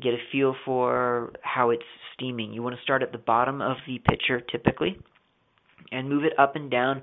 get 0.00 0.14
a 0.14 0.18
feel 0.30 0.54
for 0.64 1.32
how 1.42 1.70
it's 1.70 1.82
steaming. 2.14 2.52
You 2.52 2.62
want 2.62 2.76
to 2.76 2.82
start 2.82 3.02
at 3.02 3.12
the 3.12 3.18
bottom 3.18 3.60
of 3.60 3.76
the 3.86 3.98
pitcher 3.98 4.40
typically, 4.40 4.98
and 5.90 6.08
move 6.08 6.24
it 6.24 6.38
up 6.38 6.56
and 6.56 6.70
down 6.70 7.02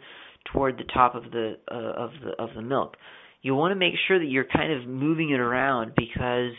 toward 0.54 0.78
the 0.78 0.86
top 0.94 1.16
of 1.16 1.24
the 1.32 1.58
uh, 1.70 1.76
of 1.76 2.12
the 2.24 2.32
of 2.42 2.50
the 2.56 2.62
milk. 2.62 2.96
You 3.42 3.56
want 3.56 3.72
to 3.72 3.76
make 3.76 3.94
sure 4.08 4.20
that 4.20 4.26
you're 4.26 4.46
kind 4.46 4.72
of 4.74 4.88
moving 4.88 5.30
it 5.32 5.40
around 5.40 5.94
because 5.96 6.52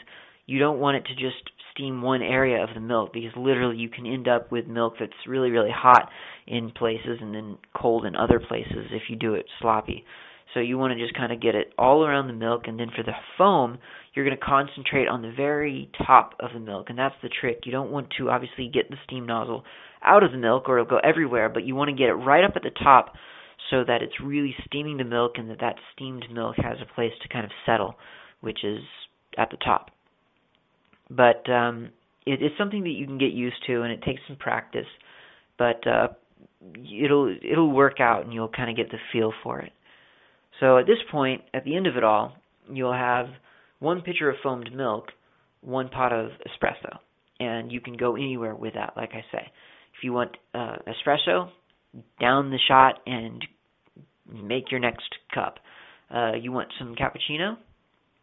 you 0.46 0.58
don't 0.58 0.78
want 0.78 0.96
it 0.96 1.04
to 1.06 1.14
just 1.14 1.50
steam 1.74 2.02
one 2.02 2.22
area 2.22 2.62
of 2.62 2.70
the 2.74 2.80
milk 2.80 3.12
because 3.12 3.30
literally 3.36 3.76
you 3.76 3.88
can 3.88 4.06
end 4.06 4.26
up 4.26 4.50
with 4.50 4.66
milk 4.66 4.94
that's 4.98 5.12
really 5.26 5.50
really 5.50 5.70
hot 5.74 6.08
in 6.46 6.70
places 6.70 7.18
and 7.20 7.34
then 7.34 7.58
cold 7.74 8.04
in 8.04 8.16
other 8.16 8.40
places 8.40 8.86
if 8.90 9.02
you 9.08 9.16
do 9.16 9.34
it 9.34 9.46
sloppy. 9.60 10.04
So 10.54 10.60
you 10.60 10.78
want 10.78 10.96
to 10.96 11.04
just 11.04 11.16
kind 11.16 11.32
of 11.32 11.40
get 11.40 11.54
it 11.54 11.72
all 11.78 12.04
around 12.04 12.26
the 12.26 12.32
milk 12.32 12.62
and 12.66 12.78
then 12.80 12.88
for 12.94 13.02
the 13.02 13.12
foam 13.36 13.78
you're 14.14 14.24
going 14.24 14.36
to 14.36 14.44
concentrate 14.44 15.06
on 15.06 15.22
the 15.22 15.32
very 15.36 15.90
top 16.06 16.32
of 16.40 16.50
the 16.52 16.60
milk 16.60 16.86
and 16.88 16.98
that's 16.98 17.14
the 17.22 17.28
trick. 17.28 17.60
You 17.64 17.72
don't 17.72 17.90
want 17.90 18.08
to 18.18 18.30
obviously 18.30 18.70
get 18.72 18.90
the 18.90 18.96
steam 19.04 19.26
nozzle 19.26 19.64
out 20.02 20.22
of 20.22 20.32
the 20.32 20.38
milk 20.38 20.68
or 20.68 20.78
it'll 20.78 20.90
go 20.90 20.98
everywhere, 20.98 21.48
but 21.48 21.64
you 21.64 21.74
want 21.74 21.90
to 21.90 21.96
get 21.96 22.08
it 22.08 22.14
right 22.14 22.44
up 22.44 22.52
at 22.56 22.62
the 22.62 22.70
top 22.82 23.14
so 23.70 23.84
that 23.84 24.02
it's 24.02 24.20
really 24.24 24.54
steaming 24.66 24.96
the 24.96 25.04
milk 25.04 25.32
and 25.36 25.50
that 25.50 25.60
that 25.60 25.76
steamed 25.94 26.24
milk 26.32 26.56
has 26.56 26.78
a 26.80 26.94
place 26.94 27.12
to 27.22 27.28
kind 27.28 27.44
of 27.44 27.50
settle, 27.66 27.96
which 28.40 28.64
is 28.64 28.80
at 29.36 29.50
the 29.50 29.56
top 29.58 29.90
but 31.10 31.48
um, 31.50 31.90
it, 32.26 32.42
it's 32.42 32.56
something 32.58 32.82
that 32.84 32.90
you 32.90 33.06
can 33.06 33.18
get 33.18 33.32
used 33.32 33.56
to, 33.66 33.82
and 33.82 33.92
it 33.92 34.02
takes 34.02 34.20
some 34.26 34.36
practice. 34.36 34.86
But 35.58 35.86
uh, 35.86 36.08
it'll 36.74 37.34
it'll 37.42 37.72
work 37.72 38.00
out, 38.00 38.24
and 38.24 38.32
you'll 38.32 38.48
kind 38.48 38.70
of 38.70 38.76
get 38.76 38.90
the 38.90 38.98
feel 39.12 39.32
for 39.42 39.60
it. 39.60 39.72
So 40.60 40.78
at 40.78 40.86
this 40.86 40.98
point, 41.10 41.42
at 41.54 41.64
the 41.64 41.76
end 41.76 41.86
of 41.86 41.96
it 41.96 42.04
all, 42.04 42.34
you'll 42.70 42.92
have 42.92 43.26
one 43.78 44.00
pitcher 44.00 44.28
of 44.30 44.36
foamed 44.42 44.70
milk, 44.74 45.06
one 45.60 45.88
pot 45.88 46.12
of 46.12 46.30
espresso, 46.46 46.98
and 47.38 47.70
you 47.70 47.80
can 47.80 47.96
go 47.96 48.16
anywhere 48.16 48.54
with 48.54 48.74
that. 48.74 48.94
Like 48.96 49.10
I 49.12 49.24
say, 49.32 49.50
if 49.96 50.02
you 50.02 50.12
want 50.12 50.36
uh, 50.54 50.76
espresso, 50.86 51.50
down 52.20 52.50
the 52.50 52.58
shot 52.66 53.00
and 53.06 53.44
make 54.30 54.70
your 54.70 54.80
next 54.80 55.08
cup. 55.32 55.58
Uh, 56.14 56.32
you 56.40 56.52
want 56.52 56.68
some 56.78 56.94
cappuccino? 56.94 57.56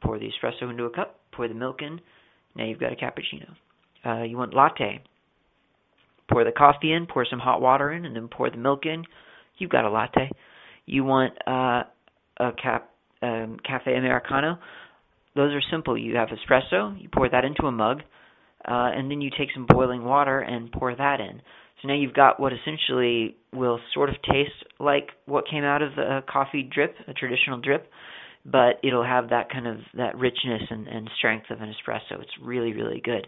Pour 0.02 0.20
the 0.20 0.26
espresso 0.28 0.70
into 0.70 0.84
a 0.84 0.90
cup, 0.90 1.20
pour 1.32 1.48
the 1.48 1.54
milk 1.54 1.82
in, 1.82 2.00
now 2.56 2.66
you've 2.66 2.80
got 2.80 2.92
a 2.92 2.96
cappuccino. 2.96 3.56
Uh, 4.06 4.24
you 4.24 4.38
want 4.38 4.54
latte. 4.54 5.02
Pour 6.30 6.44
the 6.44 6.52
coffee 6.52 6.92
in, 6.92 7.06
pour 7.06 7.26
some 7.30 7.40
hot 7.40 7.62
water 7.62 7.92
in, 7.92 8.06
and 8.06 8.16
then 8.16 8.28
pour 8.28 8.50
the 8.50 8.58
milk 8.58 8.86
in. 8.86 9.04
You've 9.58 9.72
got 9.72 9.86
a 9.86 9.90
latte. 9.90 10.30
You 10.86 11.04
want 11.04 11.34
uh, 11.48 11.84
a 12.38 12.52
cap 12.52 12.90
um, 13.22 13.58
cafe 13.66 13.96
americano. 13.96 14.58
Those 15.36 15.54
are 15.54 15.62
simple. 15.70 15.98
You 15.98 16.16
have 16.16 16.30
espresso. 16.30 17.00
You 17.02 17.10
pour 17.14 17.30
that 17.30 17.44
into 17.44 17.64
a 17.64 17.72
mug, 17.72 18.02
uh, 18.66 18.92
and 18.96 19.12
then 19.12 19.22
you 19.22 19.30
take 19.38 19.50
some 19.54 19.66
boiling 19.68 20.04
water 20.04 20.40
and 20.40 20.72
pour 20.72 20.96
that 20.96 21.20
in. 21.20 21.42
So 21.82 21.90
now 21.90 21.96
you've 21.96 22.14
got 22.14 22.40
what 22.40 22.54
essentially 22.54 23.36
will 23.54 23.80
sort 23.94 24.10
of 24.10 24.16
taste 24.22 24.52
like 24.80 25.10
what 25.26 25.46
came 25.50 25.64
out 25.64 25.82
of 25.82 25.98
a 25.98 26.24
coffee 26.30 26.64
drip, 26.64 26.96
a 27.08 27.14
traditional 27.14 27.60
drip, 27.60 27.90
but 28.46 28.80
it'll 28.84 29.04
have 29.04 29.30
that 29.30 29.50
kind 29.50 29.68
of 29.68 29.78
that 29.96 30.18
richness 30.18 30.62
and, 30.70 30.88
and 30.88 31.10
strength 31.18 31.50
of 31.50 31.62
an 31.62 31.74
espresso. 31.74 32.22
It's 32.22 32.32
really 32.42 32.74
really 32.74 33.02
good. 33.04 33.28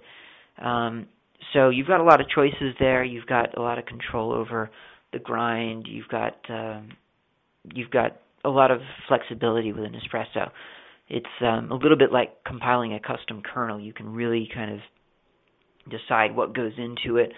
Um, 0.64 1.08
so 1.54 1.70
you've 1.70 1.88
got 1.88 2.00
a 2.00 2.04
lot 2.04 2.22
of 2.22 2.28
choices 2.30 2.74
there. 2.80 3.04
You've 3.04 3.26
got 3.28 3.58
a 3.58 3.62
lot 3.62 3.78
of 3.78 3.86
control 3.86 4.32
over 4.32 4.70
the 5.14 5.20
grind. 5.20 5.88
You've 5.90 6.08
got 6.08 6.38
um, 6.50 6.90
you've 7.74 7.92
got 7.92 8.18
a 8.44 8.50
lot 8.50 8.72
of 8.72 8.80
flexibility 9.08 9.72
with 9.74 9.84
an 9.84 9.94
espresso. 9.94 10.50
it's 11.10 11.26
um, 11.42 11.72
a 11.72 11.76
little 11.76 11.98
bit 11.98 12.12
like 12.12 12.44
compiling 12.46 12.94
a 12.94 13.00
custom 13.00 13.42
kernel. 13.42 13.80
You 13.80 13.94
can 13.94 14.14
really 14.14 14.50
kind 14.54 14.74
of 14.74 14.80
decide 15.90 16.36
what 16.36 16.56
goes 16.56 16.74
into 16.78 17.18
it, 17.18 17.32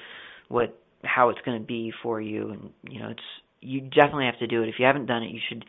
what 0.48 0.78
how 1.04 1.30
it's 1.30 1.40
going 1.46 1.60
to 1.60 1.66
be 1.66 1.94
for 2.04 2.20
you, 2.20 2.50
and 2.50 2.70
you 2.84 3.00
know 3.00 3.10
it's 3.10 3.22
you 3.62 3.82
definitely 3.82 4.26
have 4.26 4.40
to 4.40 4.48
do 4.48 4.64
it. 4.64 4.70
If 4.70 4.76
you 4.80 4.86
haven't 4.86 5.06
done 5.06 5.24
it, 5.24 5.32
you 5.32 5.40
should 5.48 5.66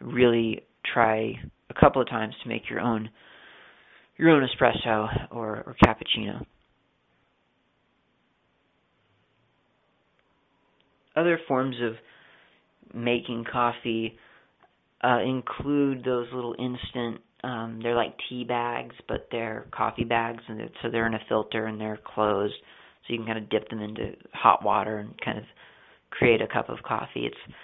really 0.00 0.62
try 0.92 1.34
a 1.68 1.74
couple 1.80 2.00
of 2.02 2.08
times 2.08 2.34
to 2.42 2.48
make 2.48 2.68
your 2.68 2.80
own 2.80 3.10
your 4.16 4.30
own 4.30 4.46
espresso 4.46 5.28
or, 5.30 5.62
or 5.66 5.76
cappuccino. 5.82 6.44
Other 11.16 11.40
forms 11.48 11.76
of 11.82 11.94
making 12.94 13.44
coffee 13.50 14.18
uh, 15.02 15.20
include 15.20 16.04
those 16.04 16.26
little 16.32 16.54
instant. 16.58 17.22
Um, 17.42 17.80
they're 17.82 17.96
like 17.96 18.14
tea 18.28 18.44
bags, 18.44 18.94
but 19.08 19.28
they're 19.30 19.66
coffee 19.72 20.04
bags, 20.04 20.42
and 20.48 20.60
they're, 20.60 20.70
so 20.82 20.90
they're 20.90 21.06
in 21.06 21.14
a 21.14 21.20
filter 21.28 21.66
and 21.66 21.80
they're 21.80 21.98
closed, 22.04 22.54
so 23.06 23.12
you 23.12 23.18
can 23.18 23.26
kind 23.26 23.38
of 23.38 23.48
dip 23.48 23.68
them 23.70 23.80
into 23.80 24.12
hot 24.32 24.64
water 24.64 24.98
and 24.98 25.18
kind 25.24 25.38
of 25.38 25.44
create 26.10 26.42
a 26.42 26.46
cup 26.46 26.68
of 26.68 26.82
coffee. 26.82 27.26
It's 27.26 27.54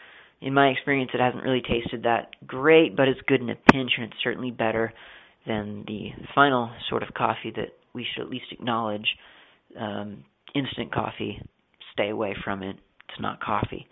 in 0.40 0.54
my 0.54 0.68
experience, 0.68 1.10
it 1.14 1.20
hasn't 1.20 1.42
really 1.42 1.62
tasted 1.62 2.02
that 2.04 2.30
great, 2.46 2.96
but 2.96 3.08
it's 3.08 3.20
good 3.26 3.40
in 3.40 3.50
a 3.50 3.56
pinch, 3.72 3.92
and 3.96 4.06
it's 4.06 4.22
certainly 4.22 4.50
better 4.50 4.92
than 5.46 5.84
the 5.86 6.10
final 6.34 6.70
sort 6.88 7.02
of 7.02 7.14
coffee 7.14 7.52
that 7.56 7.70
we 7.94 8.04
should 8.14 8.22
at 8.22 8.30
least 8.30 8.46
acknowledge. 8.52 9.06
Um, 9.78 10.24
instant 10.54 10.92
coffee, 10.92 11.40
stay 11.92 12.10
away 12.10 12.34
from 12.44 12.62
it. 12.62 12.76
It's 13.08 13.20
not 13.20 13.40
coffee. 13.40 13.86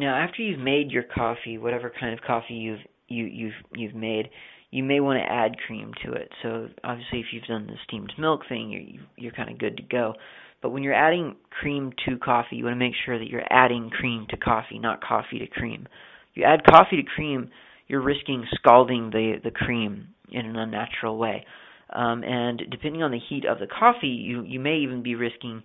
Now, 0.00 0.16
after 0.16 0.40
you've 0.40 0.58
made 0.58 0.90
your 0.90 1.02
coffee, 1.02 1.58
whatever 1.58 1.92
kind 2.00 2.14
of 2.14 2.24
coffee 2.24 2.54
you've 2.54 2.80
you, 3.08 3.26
you've 3.26 3.52
you've 3.76 3.94
made, 3.94 4.30
you 4.70 4.82
may 4.82 4.98
want 4.98 5.22
to 5.22 5.30
add 5.30 5.58
cream 5.66 5.92
to 6.04 6.12
it. 6.12 6.30
So 6.42 6.68
obviously, 6.82 7.20
if 7.20 7.26
you've 7.32 7.44
done 7.44 7.66
the 7.66 7.74
steamed 7.86 8.14
milk 8.18 8.40
thing, 8.48 8.70
you're 8.70 9.04
you're 9.18 9.32
kind 9.32 9.50
of 9.50 9.58
good 9.58 9.76
to 9.76 9.82
go. 9.82 10.14
But 10.62 10.70
when 10.70 10.82
you're 10.82 10.94
adding 10.94 11.36
cream 11.50 11.92
to 12.06 12.16
coffee, 12.16 12.56
you 12.56 12.64
want 12.64 12.74
to 12.74 12.78
make 12.78 12.94
sure 13.04 13.18
that 13.18 13.28
you're 13.28 13.44
adding 13.50 13.90
cream 13.90 14.26
to 14.30 14.38
coffee, 14.38 14.78
not 14.78 15.04
coffee 15.04 15.38
to 15.38 15.46
cream. 15.46 15.86
You 16.34 16.44
add 16.44 16.64
coffee 16.64 16.96
to 16.96 17.02
cream, 17.14 17.50
you're 17.86 18.02
risking 18.02 18.46
scalding 18.54 19.10
the 19.10 19.34
the 19.44 19.50
cream 19.50 20.08
in 20.30 20.46
an 20.46 20.56
unnatural 20.56 21.18
way. 21.18 21.44
Um, 21.92 22.24
and 22.24 22.62
depending 22.70 23.02
on 23.02 23.10
the 23.10 23.20
heat 23.28 23.44
of 23.44 23.58
the 23.58 23.66
coffee, 23.66 24.06
you 24.06 24.44
you 24.44 24.60
may 24.60 24.76
even 24.76 25.02
be 25.02 25.14
risking 25.14 25.62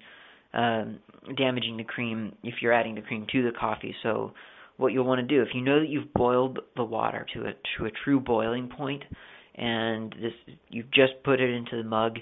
um, 0.55 0.99
damaging 1.37 1.77
the 1.77 1.83
cream 1.83 2.33
if 2.43 2.55
you're 2.61 2.73
adding 2.73 2.95
the 2.95 3.01
cream 3.01 3.27
to 3.31 3.43
the 3.43 3.51
coffee. 3.57 3.93
So 4.03 4.31
what 4.77 4.93
you'll 4.93 5.05
want 5.05 5.21
to 5.21 5.27
do 5.27 5.41
if 5.41 5.49
you 5.53 5.61
know 5.61 5.79
that 5.79 5.89
you've 5.89 6.13
boiled 6.13 6.59
the 6.75 6.83
water 6.83 7.25
to 7.33 7.41
a 7.41 7.53
to 7.77 7.85
a 7.85 7.91
true 8.03 8.19
boiling 8.19 8.69
point, 8.69 9.03
and 9.55 10.13
this 10.21 10.55
you've 10.69 10.91
just 10.91 11.13
put 11.23 11.39
it 11.39 11.49
into 11.49 11.77
the 11.77 11.87
mug, 11.87 12.17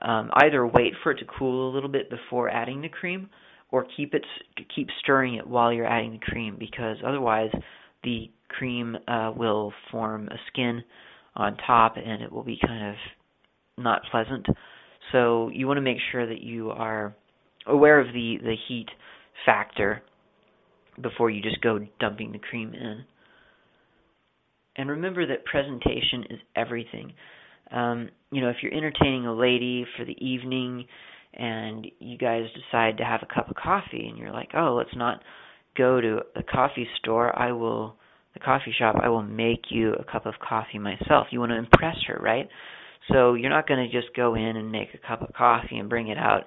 um, 0.00 0.30
either 0.42 0.66
wait 0.66 0.94
for 1.02 1.12
it 1.12 1.18
to 1.18 1.24
cool 1.38 1.70
a 1.70 1.74
little 1.74 1.88
bit 1.88 2.10
before 2.10 2.48
adding 2.48 2.82
the 2.82 2.88
cream, 2.88 3.28
or 3.70 3.86
keep 3.96 4.14
it 4.14 4.24
keep 4.74 4.88
stirring 5.00 5.34
it 5.34 5.46
while 5.46 5.72
you're 5.72 5.86
adding 5.86 6.12
the 6.12 6.18
cream 6.18 6.56
because 6.58 6.96
otherwise 7.06 7.50
the 8.04 8.30
cream 8.48 8.96
uh, 9.08 9.32
will 9.34 9.72
form 9.90 10.28
a 10.28 10.36
skin 10.48 10.82
on 11.34 11.56
top 11.66 11.96
and 11.96 12.22
it 12.22 12.30
will 12.30 12.42
be 12.42 12.58
kind 12.66 12.90
of 12.90 12.94
not 13.78 14.02
pleasant. 14.10 14.46
So 15.10 15.48
you 15.48 15.66
want 15.66 15.78
to 15.78 15.82
make 15.82 15.98
sure 16.10 16.26
that 16.26 16.42
you 16.42 16.70
are 16.70 17.14
aware 17.66 18.00
of 18.00 18.08
the 18.08 18.38
the 18.42 18.56
heat 18.68 18.88
factor 19.46 20.02
before 21.00 21.30
you 21.30 21.42
just 21.42 21.60
go 21.60 21.78
dumping 22.00 22.32
the 22.32 22.38
cream 22.38 22.74
in. 22.74 23.04
And 24.76 24.90
remember 24.90 25.26
that 25.26 25.44
presentation 25.44 26.24
is 26.30 26.38
everything. 26.56 27.12
Um, 27.70 28.10
you 28.30 28.40
know, 28.40 28.48
if 28.48 28.56
you're 28.62 28.74
entertaining 28.74 29.26
a 29.26 29.34
lady 29.34 29.86
for 29.96 30.04
the 30.04 30.16
evening 30.24 30.86
and 31.34 31.86
you 31.98 32.18
guys 32.18 32.44
decide 32.54 32.98
to 32.98 33.04
have 33.04 33.20
a 33.22 33.34
cup 33.34 33.48
of 33.48 33.56
coffee 33.56 34.06
and 34.08 34.18
you're 34.18 34.32
like, 34.32 34.50
"Oh, 34.54 34.74
let's 34.74 34.94
not 34.94 35.22
go 35.76 36.00
to 36.00 36.22
the 36.34 36.42
coffee 36.42 36.88
store. 36.98 37.36
I 37.38 37.52
will 37.52 37.96
the 38.34 38.40
coffee 38.40 38.72
shop. 38.78 38.96
I 39.02 39.08
will 39.08 39.22
make 39.22 39.70
you 39.70 39.94
a 39.94 40.04
cup 40.04 40.26
of 40.26 40.34
coffee 40.38 40.78
myself." 40.78 41.28
You 41.30 41.40
want 41.40 41.52
to 41.52 41.58
impress 41.58 41.96
her, 42.06 42.18
right? 42.20 42.48
So 43.08 43.34
you're 43.34 43.50
not 43.50 43.66
going 43.66 43.88
to 43.88 44.00
just 44.00 44.14
go 44.14 44.34
in 44.34 44.56
and 44.56 44.70
make 44.70 44.94
a 44.94 44.98
cup 44.98 45.22
of 45.22 45.34
coffee 45.34 45.78
and 45.78 45.88
bring 45.88 46.08
it 46.08 46.18
out 46.18 46.44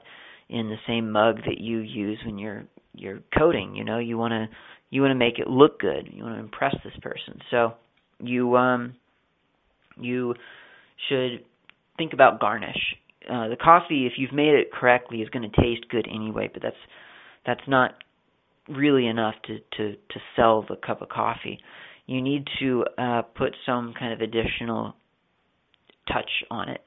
in 0.50 0.70
the 0.70 0.78
same 0.88 1.12
mug 1.12 1.38
that 1.48 1.60
you 1.60 1.80
use 1.80 2.20
when 2.26 2.38
you're 2.38 2.66
you're 2.94 3.20
coding. 3.38 3.76
You 3.76 3.84
know, 3.84 4.00
you 4.00 4.18
want 4.18 4.32
to 4.32 4.48
you 4.90 5.02
want 5.02 5.12
to 5.12 5.16
make 5.16 5.40
it 5.40 5.48
look 5.48 5.80
good. 5.80 6.10
You 6.12 6.24
want 6.24 6.36
to 6.36 6.40
impress 6.40 6.76
this 6.84 6.94
person. 7.02 7.40
So 7.52 7.74
you 8.20 8.56
um 8.56 8.96
you 9.98 10.36
should 11.10 11.46
think 11.98 12.14
about 12.14 12.40
garnish. 12.40 12.78
Uh, 13.30 13.48
the 13.48 13.56
coffee, 13.56 14.06
if 14.06 14.14
you've 14.18 14.34
made 14.34 14.54
it 14.54 14.72
correctly, 14.72 15.22
is 15.22 15.30
going 15.30 15.50
to 15.50 15.62
taste 15.62 15.90
good 15.90 16.08
anyway. 16.08 16.50
But 16.52 16.62
that's 16.62 16.76
that's 17.46 17.68
not 17.68 17.94
really 18.70 19.08
enough 19.08 19.36
to 19.46 19.60
to 19.78 19.94
to 19.94 20.20
sell 20.36 20.66
the 20.68 20.76
cup 20.76 21.02
of 21.02 21.10
coffee. 21.10 21.60
You 22.06 22.22
need 22.22 22.48
to 22.60 22.86
uh, 22.98 23.22
put 23.24 23.56
some 23.66 23.94
kind 23.98 24.14
of 24.14 24.22
additional 24.22 24.96
touch 26.08 26.30
on 26.52 26.70
it. 26.70 26.82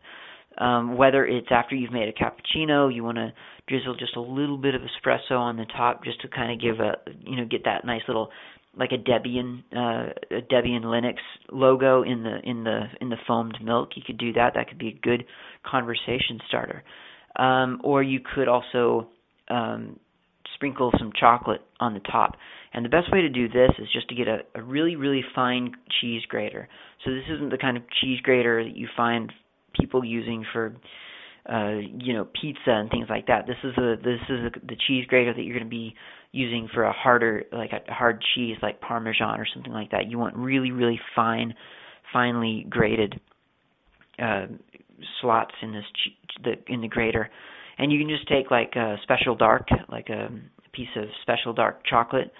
Um, 0.58 0.96
whether 0.96 1.24
it's 1.24 1.48
after 1.50 1.76
you've 1.76 1.92
made 1.92 2.08
a 2.08 2.12
cappuccino, 2.12 2.92
you 2.92 3.04
want 3.04 3.16
to 3.16 3.32
drizzle 3.68 3.94
just 3.94 4.16
a 4.16 4.20
little 4.20 4.58
bit 4.58 4.74
of 4.74 4.82
espresso 4.82 5.38
on 5.38 5.56
the 5.56 5.66
top, 5.76 6.04
just 6.04 6.20
to 6.22 6.28
kind 6.28 6.52
of 6.52 6.60
give 6.60 6.80
a, 6.80 6.96
you 7.24 7.36
know, 7.36 7.44
get 7.44 7.64
that 7.64 7.84
nice 7.84 8.02
little, 8.08 8.30
like 8.76 8.90
a 8.92 8.98
Debian, 8.98 9.62
uh, 9.74 10.12
a 10.30 10.42
Debian 10.52 10.82
Linux 10.82 11.16
logo 11.52 12.02
in 12.02 12.22
the 12.22 12.38
in 12.42 12.64
the 12.64 12.82
in 13.00 13.08
the 13.08 13.16
foamed 13.26 13.58
milk. 13.62 13.90
You 13.94 14.02
could 14.04 14.18
do 14.18 14.32
that. 14.32 14.54
That 14.54 14.68
could 14.68 14.78
be 14.78 14.88
a 14.88 15.00
good 15.00 15.24
conversation 15.64 16.40
starter. 16.48 16.82
Um, 17.36 17.80
or 17.84 18.02
you 18.02 18.20
could 18.34 18.48
also 18.48 19.08
um, 19.48 20.00
sprinkle 20.54 20.92
some 20.98 21.12
chocolate 21.18 21.60
on 21.78 21.94
the 21.94 22.00
top. 22.00 22.36
And 22.72 22.84
the 22.84 22.88
best 22.88 23.12
way 23.12 23.22
to 23.22 23.28
do 23.28 23.48
this 23.48 23.70
is 23.78 23.88
just 23.92 24.08
to 24.08 24.14
get 24.14 24.28
a, 24.28 24.40
a 24.54 24.62
really, 24.62 24.96
really 24.96 25.24
fine 25.34 25.72
cheese 26.00 26.22
grater. 26.28 26.68
So 27.04 27.12
this 27.12 27.24
isn't 27.32 27.50
the 27.50 27.58
kind 27.58 27.76
of 27.76 27.84
cheese 28.00 28.20
grater 28.20 28.64
that 28.64 28.76
you 28.76 28.88
find 28.96 29.32
people 29.80 30.04
using 30.04 30.44
for 30.52 30.74
uh, 31.48 31.78
you 31.98 32.12
know 32.12 32.26
pizza 32.40 32.70
and 32.70 32.90
things 32.90 33.06
like 33.08 33.26
that. 33.26 33.46
This 33.46 33.56
is 33.64 33.76
a 33.78 33.96
this 33.96 34.20
is 34.28 34.40
a, 34.46 34.66
the 34.66 34.76
cheese 34.86 35.06
grater 35.06 35.32
that 35.32 35.42
you're 35.42 35.56
going 35.56 35.68
to 35.68 35.70
be 35.70 35.94
using 36.32 36.68
for 36.74 36.84
a 36.84 36.92
harder 36.92 37.44
like 37.52 37.70
a 37.72 37.92
hard 37.92 38.22
cheese 38.34 38.56
like 38.62 38.80
Parmesan 38.80 39.40
or 39.40 39.46
something 39.54 39.72
like 39.72 39.90
that. 39.92 40.10
You 40.10 40.18
want 40.18 40.36
really 40.36 40.72
really 40.72 41.00
fine, 41.16 41.54
finely 42.12 42.66
grated 42.68 43.18
uh, 44.18 44.46
slots 45.20 45.54
in 45.62 45.72
this 45.72 45.84
che- 46.04 46.42
the 46.44 46.72
in 46.72 46.82
the 46.82 46.88
grater, 46.88 47.30
and 47.78 47.90
you 47.90 47.98
can 47.98 48.08
just 48.08 48.28
take 48.28 48.50
like 48.50 48.74
a 48.76 48.96
special 49.02 49.34
dark 49.34 49.68
like 49.90 50.08
a 50.10 50.28
piece 50.72 50.88
of 50.96 51.04
special 51.22 51.54
dark 51.54 51.80
chocolate, 51.86 52.30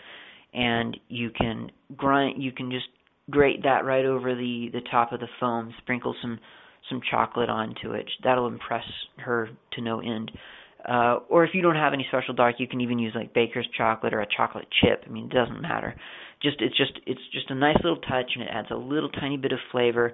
and 0.52 0.96
you 1.08 1.30
can 1.30 1.70
grind 1.96 2.42
you 2.42 2.52
can 2.52 2.70
just 2.70 2.88
grate 3.30 3.62
that 3.62 3.84
right 3.84 4.04
over 4.04 4.34
the 4.34 4.68
the 4.72 4.82
top 4.90 5.12
of 5.12 5.20
the 5.20 5.28
foam. 5.40 5.72
Sprinkle 5.78 6.14
some 6.20 6.38
some 6.88 7.00
chocolate 7.10 7.48
onto 7.48 7.92
it. 7.92 8.06
That'll 8.24 8.46
impress 8.46 8.84
her 9.18 9.50
to 9.72 9.80
no 9.80 10.00
end. 10.00 10.30
Uh, 10.88 11.18
or 11.28 11.44
if 11.44 11.50
you 11.54 11.62
don't 11.62 11.74
have 11.74 11.92
any 11.92 12.06
special 12.08 12.34
dark, 12.34 12.56
you 12.58 12.68
can 12.68 12.80
even 12.80 12.98
use 12.98 13.12
like 13.14 13.34
baker's 13.34 13.68
chocolate 13.76 14.14
or 14.14 14.20
a 14.20 14.26
chocolate 14.36 14.66
chip. 14.80 15.02
I 15.06 15.10
mean, 15.10 15.26
it 15.26 15.32
doesn't 15.32 15.60
matter. 15.60 15.94
Just 16.42 16.60
it's 16.60 16.76
just 16.76 16.92
it's 17.06 17.20
just 17.32 17.50
a 17.50 17.54
nice 17.54 17.76
little 17.82 18.00
touch, 18.00 18.30
and 18.34 18.44
it 18.44 18.48
adds 18.50 18.68
a 18.70 18.76
little 18.76 19.10
tiny 19.10 19.36
bit 19.36 19.52
of 19.52 19.58
flavor. 19.72 20.12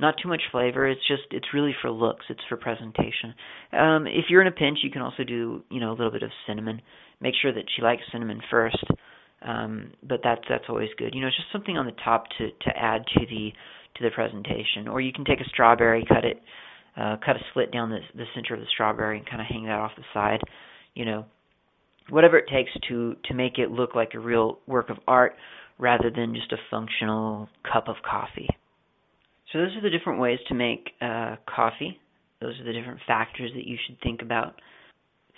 Not 0.00 0.14
too 0.22 0.28
much 0.28 0.42
flavor. 0.50 0.88
It's 0.88 1.06
just 1.06 1.22
it's 1.32 1.46
really 1.52 1.74
for 1.82 1.90
looks. 1.90 2.24
It's 2.30 2.40
for 2.48 2.56
presentation. 2.56 3.34
Um, 3.72 4.06
if 4.06 4.26
you're 4.28 4.40
in 4.40 4.48
a 4.48 4.52
pinch, 4.52 4.78
you 4.82 4.90
can 4.90 5.02
also 5.02 5.24
do 5.24 5.62
you 5.70 5.80
know 5.80 5.90
a 5.90 5.96
little 5.96 6.12
bit 6.12 6.22
of 6.22 6.30
cinnamon. 6.46 6.80
Make 7.20 7.34
sure 7.42 7.52
that 7.52 7.64
she 7.74 7.82
likes 7.82 8.02
cinnamon 8.12 8.40
first. 8.50 8.84
Um, 9.42 9.92
but 10.02 10.20
that's 10.22 10.42
that's 10.48 10.64
always 10.68 10.90
good. 10.96 11.14
You 11.14 11.20
know, 11.20 11.26
it's 11.26 11.36
just 11.36 11.52
something 11.52 11.76
on 11.76 11.86
the 11.86 11.96
top 12.04 12.24
to 12.38 12.48
to 12.48 12.76
add 12.76 13.02
to 13.18 13.26
the 13.26 13.52
to 13.96 14.04
the 14.04 14.10
presentation. 14.10 14.88
Or 14.88 15.00
you 15.00 15.12
can 15.12 15.24
take 15.24 15.40
a 15.40 15.48
strawberry, 15.48 16.04
cut 16.06 16.24
it, 16.24 16.40
uh, 16.96 17.16
cut 17.24 17.36
a 17.36 17.40
slit 17.52 17.72
down 17.72 17.90
the, 17.90 18.00
the 18.14 18.24
center 18.34 18.54
of 18.54 18.60
the 18.60 18.66
strawberry, 18.72 19.18
and 19.18 19.28
kind 19.28 19.40
of 19.40 19.46
hang 19.48 19.64
that 19.64 19.78
off 19.78 19.92
the 19.96 20.04
side. 20.12 20.40
You 20.94 21.04
know, 21.04 21.24
whatever 22.10 22.38
it 22.38 22.46
takes 22.48 22.70
to 22.88 23.16
to 23.24 23.34
make 23.34 23.58
it 23.58 23.70
look 23.70 23.94
like 23.94 24.14
a 24.14 24.18
real 24.18 24.58
work 24.66 24.90
of 24.90 24.98
art 25.06 25.34
rather 25.78 26.10
than 26.10 26.34
just 26.34 26.52
a 26.52 26.56
functional 26.70 27.48
cup 27.70 27.88
of 27.88 27.96
coffee. 28.08 28.48
So 29.52 29.58
those 29.58 29.76
are 29.76 29.82
the 29.82 29.90
different 29.90 30.20
ways 30.20 30.38
to 30.48 30.54
make 30.54 30.90
uh, 31.00 31.36
coffee. 31.46 31.98
Those 32.40 32.58
are 32.60 32.64
the 32.64 32.72
different 32.72 33.00
factors 33.06 33.50
that 33.54 33.66
you 33.66 33.76
should 33.86 34.00
think 34.02 34.22
about. 34.22 34.60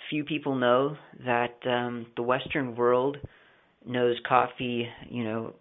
Few 0.09 0.23
people 0.23 0.55
know 0.55 0.95
that 1.25 1.55
um, 1.65 2.07
the 2.15 2.23
Western 2.23 2.75
world 2.75 3.17
knows 3.85 4.15
coffee, 4.27 4.87
you 5.09 5.23
know, 5.23 5.53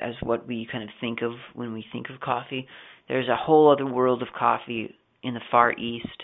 as 0.00 0.14
what 0.22 0.46
we 0.46 0.66
kind 0.70 0.84
of 0.84 0.90
think 1.00 1.22
of 1.22 1.32
when 1.54 1.72
we 1.72 1.84
think 1.92 2.10
of 2.10 2.20
coffee. 2.20 2.66
There's 3.08 3.28
a 3.28 3.36
whole 3.36 3.70
other 3.70 3.86
world 3.86 4.22
of 4.22 4.28
coffee 4.36 4.94
in 5.22 5.34
the 5.34 5.40
Far 5.50 5.72
East 5.72 6.22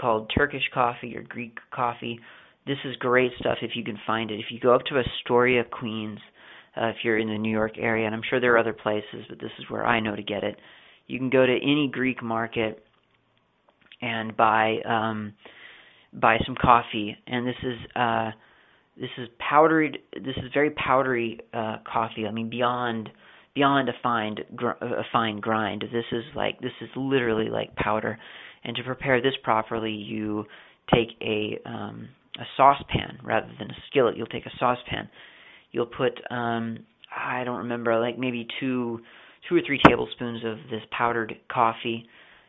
called 0.00 0.30
Turkish 0.34 0.68
coffee 0.72 1.16
or 1.16 1.22
Greek 1.22 1.58
coffee. 1.72 2.18
This 2.66 2.78
is 2.84 2.96
great 2.96 3.32
stuff 3.38 3.58
if 3.62 3.72
you 3.74 3.84
can 3.84 3.98
find 4.06 4.30
it. 4.30 4.40
If 4.40 4.46
you 4.50 4.60
go 4.60 4.74
up 4.74 4.84
to 4.86 4.98
Astoria, 4.98 5.64
Queens, 5.64 6.18
uh, 6.76 6.86
if 6.86 6.96
you're 7.02 7.18
in 7.18 7.28
the 7.28 7.38
New 7.38 7.50
York 7.50 7.72
area, 7.78 8.06
and 8.06 8.14
I'm 8.14 8.22
sure 8.28 8.40
there 8.40 8.54
are 8.54 8.58
other 8.58 8.72
places, 8.72 9.24
but 9.28 9.40
this 9.40 9.50
is 9.58 9.64
where 9.68 9.86
I 9.86 10.00
know 10.00 10.14
to 10.14 10.22
get 10.22 10.44
it. 10.44 10.56
you 11.06 11.18
can 11.18 11.30
go 11.30 11.44
to 11.44 11.52
any 11.52 11.90
Greek 11.92 12.22
market 12.22 12.84
and 14.00 14.36
buy 14.36 14.78
um, 14.88 15.34
buy 16.12 16.38
some 16.46 16.56
coffee, 16.60 17.16
and 17.26 17.46
this 17.46 17.56
is 17.62 17.78
uh, 17.96 18.30
this 19.00 19.10
is 19.16 19.28
powdered. 19.38 19.98
This 20.14 20.36
is 20.36 20.50
very 20.52 20.70
powdery 20.70 21.40
uh, 21.54 21.78
coffee. 21.90 22.26
I 22.26 22.30
mean, 22.30 22.50
beyond 22.50 23.08
beyond 23.54 23.88
a 23.88 23.92
fine 24.02 24.36
gr- 24.54 24.78
a 24.80 25.04
fine 25.12 25.40
grind. 25.40 25.84
This 25.92 26.04
is 26.12 26.24
like 26.36 26.60
this 26.60 26.72
is 26.80 26.88
literally 26.94 27.48
like 27.48 27.74
powder. 27.76 28.18
And 28.62 28.76
to 28.76 28.82
prepare 28.82 29.22
this 29.22 29.32
properly, 29.42 29.92
you 29.92 30.44
take 30.92 31.08
a 31.22 31.58
um, 31.64 32.08
a 32.38 32.44
saucepan 32.56 33.18
rather 33.24 33.50
than 33.58 33.70
a 33.70 33.76
skillet. 33.88 34.16
You'll 34.16 34.26
take 34.26 34.46
a 34.46 34.52
saucepan. 34.58 35.08
You'll 35.72 35.86
put 35.86 36.20
um, 36.30 36.80
I 37.16 37.44
don't 37.44 37.58
remember 37.58 37.98
like 37.98 38.18
maybe 38.18 38.46
two 38.60 39.00
two 39.48 39.56
or 39.56 39.60
three 39.66 39.80
tablespoons 39.86 40.44
of 40.44 40.58
this 40.70 40.82
powdered 40.90 41.34
coffee, 41.50 42.06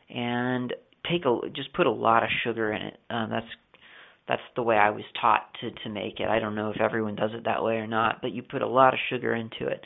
and 0.10 0.74
take 1.10 1.26
a 1.26 1.40
just 1.56 1.74
put 1.74 1.88
a 1.88 1.92
lot 1.92 2.24
of 2.24 2.30
sugar 2.44 2.74
in 2.74 2.82
it. 2.82 2.98
Um, 3.10 3.30
that's 3.30 3.48
that's 4.28 4.42
the 4.56 4.64
way 4.64 4.76
I 4.78 4.92
was 4.92 5.04
taught 5.20 5.42
to 5.62 5.72
to 5.84 5.90
make 5.90 6.20
it. 6.20 6.28
I 6.28 6.40
don't 6.40 6.56
know 6.56 6.72
if 6.72 6.80
everyone 6.80 7.16
does 7.16 7.32
it 7.34 7.46
that 7.46 7.64
way 7.64 7.76
or 7.76 7.88
not, 7.88 8.22
but 8.22 8.32
you 8.32 8.44
put 8.44 8.62
a 8.62 8.68
lot 8.68 8.94
of 8.94 9.00
sugar 9.10 9.34
into 9.34 9.68
it, 9.68 9.84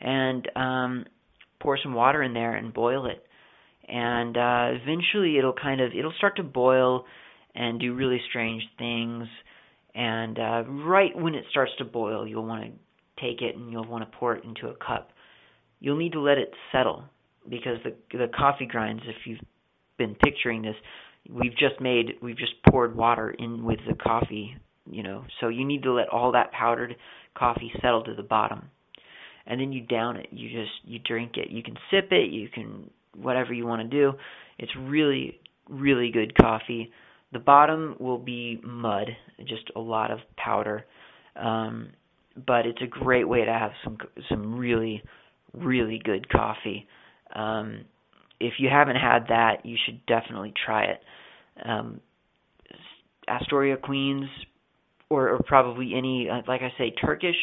and 0.00 0.48
um, 0.56 1.04
pour 1.60 1.78
some 1.82 1.94
water 1.94 2.22
in 2.22 2.34
there 2.34 2.54
and 2.54 2.72
boil 2.72 3.06
it. 3.06 3.24
And 3.88 4.36
uh, 4.36 4.80
eventually, 4.80 5.38
it'll 5.38 5.52
kind 5.52 5.80
of 5.80 5.92
it'll 5.96 6.14
start 6.18 6.36
to 6.36 6.42
boil 6.42 7.04
and 7.54 7.80
do 7.80 7.94
really 7.94 8.20
strange 8.28 8.62
things. 8.78 9.26
And 9.94 10.38
uh, 10.38 10.64
right 10.66 11.16
when 11.16 11.34
it 11.34 11.44
starts 11.50 11.72
to 11.78 11.84
boil, 11.84 12.26
you'll 12.26 12.46
want 12.46 12.64
to 12.64 12.70
take 13.20 13.42
it 13.42 13.56
and 13.56 13.70
you'll 13.70 13.86
want 13.86 14.10
to 14.10 14.18
pour 14.18 14.34
it 14.36 14.44
into 14.44 14.68
a 14.68 14.74
cup. 14.74 15.10
You'll 15.80 15.98
need 15.98 16.12
to 16.12 16.20
let 16.20 16.38
it 16.38 16.50
settle 16.70 17.04
because 17.48 17.78
the 17.84 17.94
the 18.16 18.28
coffee 18.28 18.66
grinds. 18.66 19.02
If 19.06 19.26
you've 19.26 19.40
been 19.98 20.14
picturing 20.14 20.62
this, 20.62 20.76
we've 21.30 21.56
just 21.56 21.80
made 21.80 22.14
we've 22.20 22.38
just 22.38 22.54
poured 22.68 22.96
water 22.96 23.30
in 23.30 23.64
with 23.64 23.78
the 23.88 23.94
coffee, 23.94 24.56
you 24.90 25.02
know. 25.02 25.24
So 25.40 25.48
you 25.48 25.64
need 25.64 25.82
to 25.84 25.92
let 25.92 26.08
all 26.08 26.32
that 26.32 26.52
powdered 26.52 26.96
coffee 27.36 27.72
settle 27.80 28.02
to 28.04 28.14
the 28.14 28.22
bottom. 28.22 28.70
And 29.46 29.60
then 29.60 29.72
you 29.72 29.82
down 29.82 30.16
it. 30.16 30.28
You 30.30 30.48
just 30.48 30.72
you 30.84 30.98
drink 30.98 31.32
it. 31.36 31.50
You 31.50 31.62
can 31.62 31.76
sip 31.90 32.08
it, 32.10 32.30
you 32.30 32.48
can 32.48 32.90
whatever 33.16 33.52
you 33.52 33.66
want 33.66 33.82
to 33.82 33.88
do. 33.88 34.12
It's 34.58 34.72
really 34.76 35.40
really 35.68 36.10
good 36.10 36.36
coffee. 36.36 36.90
The 37.32 37.38
bottom 37.38 37.96
will 37.98 38.18
be 38.18 38.60
mud, 38.62 39.08
just 39.46 39.70
a 39.76 39.80
lot 39.80 40.10
of 40.10 40.18
powder. 40.36 40.84
Um 41.36 41.90
but 42.46 42.66
it's 42.66 42.80
a 42.82 42.86
great 42.86 43.28
way 43.28 43.44
to 43.44 43.52
have 43.52 43.72
some 43.84 43.98
some 44.28 44.56
really 44.56 45.02
really 45.54 46.00
good 46.02 46.28
coffee. 46.28 46.86
Um 47.34 47.84
if 48.42 48.54
you 48.58 48.68
haven't 48.68 48.96
had 48.96 49.28
that, 49.28 49.64
you 49.64 49.76
should 49.84 50.04
definitely 50.06 50.52
try 50.66 50.84
it. 50.84 51.00
Um, 51.64 52.00
Astoria 53.28 53.76
Queens, 53.76 54.26
or, 55.08 55.30
or 55.30 55.40
probably 55.46 55.92
any, 55.96 56.28
uh, 56.28 56.42
like 56.48 56.62
I 56.62 56.72
say, 56.78 56.90
Turkish 56.90 57.36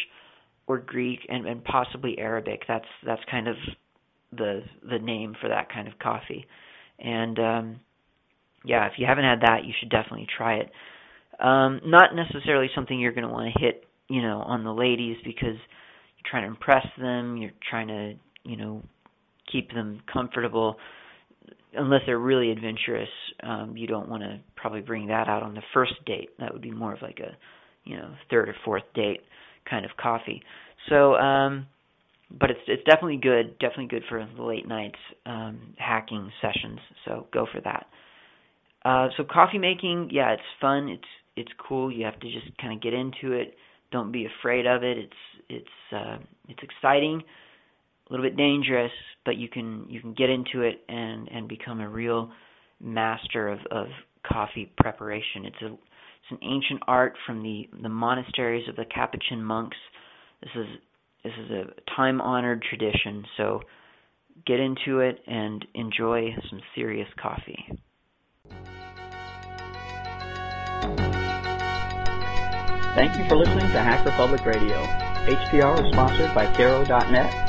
or 0.68 0.80
Greek, 0.80 1.20
and, 1.30 1.46
and 1.48 1.64
possibly 1.64 2.18
Arabic. 2.20 2.64
That's 2.68 2.86
that's 3.06 3.22
kind 3.30 3.48
of 3.48 3.56
the 4.32 4.62
the 4.88 5.00
name 5.00 5.36
for 5.40 5.50
that 5.50 5.72
kind 5.72 5.88
of 5.88 5.98
coffee. 6.00 6.46
And 7.00 7.40
um, 7.40 7.80
yeah, 8.66 8.86
if 8.88 8.94
you 8.98 9.06
haven't 9.08 9.24
had 9.24 9.42
that, 9.42 9.66
you 9.66 9.74
should 9.80 9.90
definitely 9.90 10.28
try 10.38 10.56
it. 10.56 10.72
Um, 11.40 11.82
not 11.86 12.16
necessarily 12.16 12.70
something 12.76 13.00
you're 13.00 13.14
going 13.14 13.28
to 13.28 13.34
want 13.34 13.54
to 13.54 13.60
hit, 13.60 13.86
you 14.10 14.22
know, 14.22 14.40
on 14.40 14.64
the 14.64 14.74
ladies 14.74 15.18
because 15.24 15.56
you're 15.56 16.30
trying 16.30 16.44
to 16.44 16.50
impress 16.50 16.86
them. 17.00 17.38
You're 17.38 17.52
trying 17.70 17.88
to, 17.88 18.14
you 18.44 18.58
know, 18.58 18.84
keep 19.52 19.72
them 19.74 20.02
comfortable. 20.12 20.78
Unless 21.74 22.02
they're 22.06 22.20
really 22.20 22.52
adventurous, 22.52 23.10
um, 23.44 23.78
you 23.78 23.86
don't 23.86 24.10
want 24.10 24.24
to 24.24 24.40
probably 24.56 24.82
bring 24.82 25.08
that 25.08 25.28
out 25.28 25.44
on 25.44 25.54
the 25.54 25.62
first 25.74 25.94
date. 26.06 26.30
That 26.40 26.52
would 26.52 26.62
be 26.62 26.72
more 26.72 26.94
of 26.94 27.02
like 27.02 27.20
a, 27.20 27.38
you 27.84 27.96
know, 27.96 28.12
third 28.30 28.50
or 28.50 28.56
fourth 28.66 28.84
date 28.96 29.22
kind 29.70 29.86
of 29.86 29.92
coffee. 30.02 30.42
So, 30.90 31.14
um, 31.16 31.68
but 32.32 32.50
it's 32.50 32.60
it's 32.68 32.84
definitely 32.86 33.18
good, 33.18 33.58
definitely 33.60 33.88
good 33.88 34.04
for 34.10 34.28
late 34.38 34.68
nights 34.68 34.98
um, 35.26 35.74
hacking 35.78 36.32
sessions. 36.42 36.80
So 37.06 37.28
go 37.32 37.48
for 37.52 37.62
that. 37.62 37.88
Uh, 38.86 39.10
so 39.18 39.24
coffee 39.24 39.58
making, 39.58 40.10
yeah, 40.12 40.32
it's 40.32 40.42
fun. 40.62 40.90
It's 40.90 41.04
it's 41.36 41.52
cool. 41.68 41.92
You 41.92 42.06
have 42.06 42.20
to 42.20 42.32
just 42.32 42.58
kind 42.60 42.74
of 42.74 42.82
get 42.82 42.94
into 42.94 43.34
it. 43.34 43.56
Don't 43.92 44.12
be 44.12 44.26
afraid 44.26 44.66
of 44.66 44.84
it. 44.84 44.98
It's 44.98 45.14
it's 45.50 45.96
uh, 45.96 46.18
it's 46.48 46.60
exciting 46.64 47.24
a 48.10 48.14
little 48.14 48.26
bit 48.26 48.38
dangerous, 48.38 48.92
but 49.26 49.38
you 49.38 49.48
can 49.48 49.86
you 49.90 50.02
can 50.02 50.14
get 50.14 50.30
into 50.30 50.62
it 50.62 50.82
and 50.88 51.28
and 51.30 51.48
become 51.48 51.80
a 51.80 51.90
real 51.90 52.32
master 52.82 53.50
of 53.50 53.60
of 53.72 53.88
coffee 54.26 54.72
preparation. 54.78 55.46
It's 55.46 55.62
a 55.62 55.74
it's 55.74 56.32
an 56.32 56.40
ancient 56.42 56.82
art 56.88 57.14
from 57.26 57.44
the 57.44 57.70
the 57.82 57.90
monasteries 57.90 58.68
of 58.68 58.76
the 58.76 58.86
Capuchin 58.86 59.44
monks. 59.44 59.78
This 60.42 60.52
is 60.56 60.68
this 61.24 61.34
is 61.46 61.52
a 61.52 61.92
time 61.96 62.22
honored 62.22 62.64
tradition. 62.64 63.26
So 63.38 63.62
get 64.46 64.60
into 64.60 65.00
it 65.00 65.20
and 65.28 65.66
enjoy 65.76 66.36
some 66.50 66.62
serious 66.76 67.10
coffee. 67.22 67.66
Thank 72.96 73.18
you 73.18 73.28
for 73.30 73.36
listening 73.36 73.72
to 73.72 73.80
Hacker 73.80 74.12
Public 74.12 74.46
Radio. 74.46 74.82
HPR 74.82 75.86
is 75.86 75.94
sponsored 75.94 76.34
by 76.34 76.52
Caro.net 76.56 77.49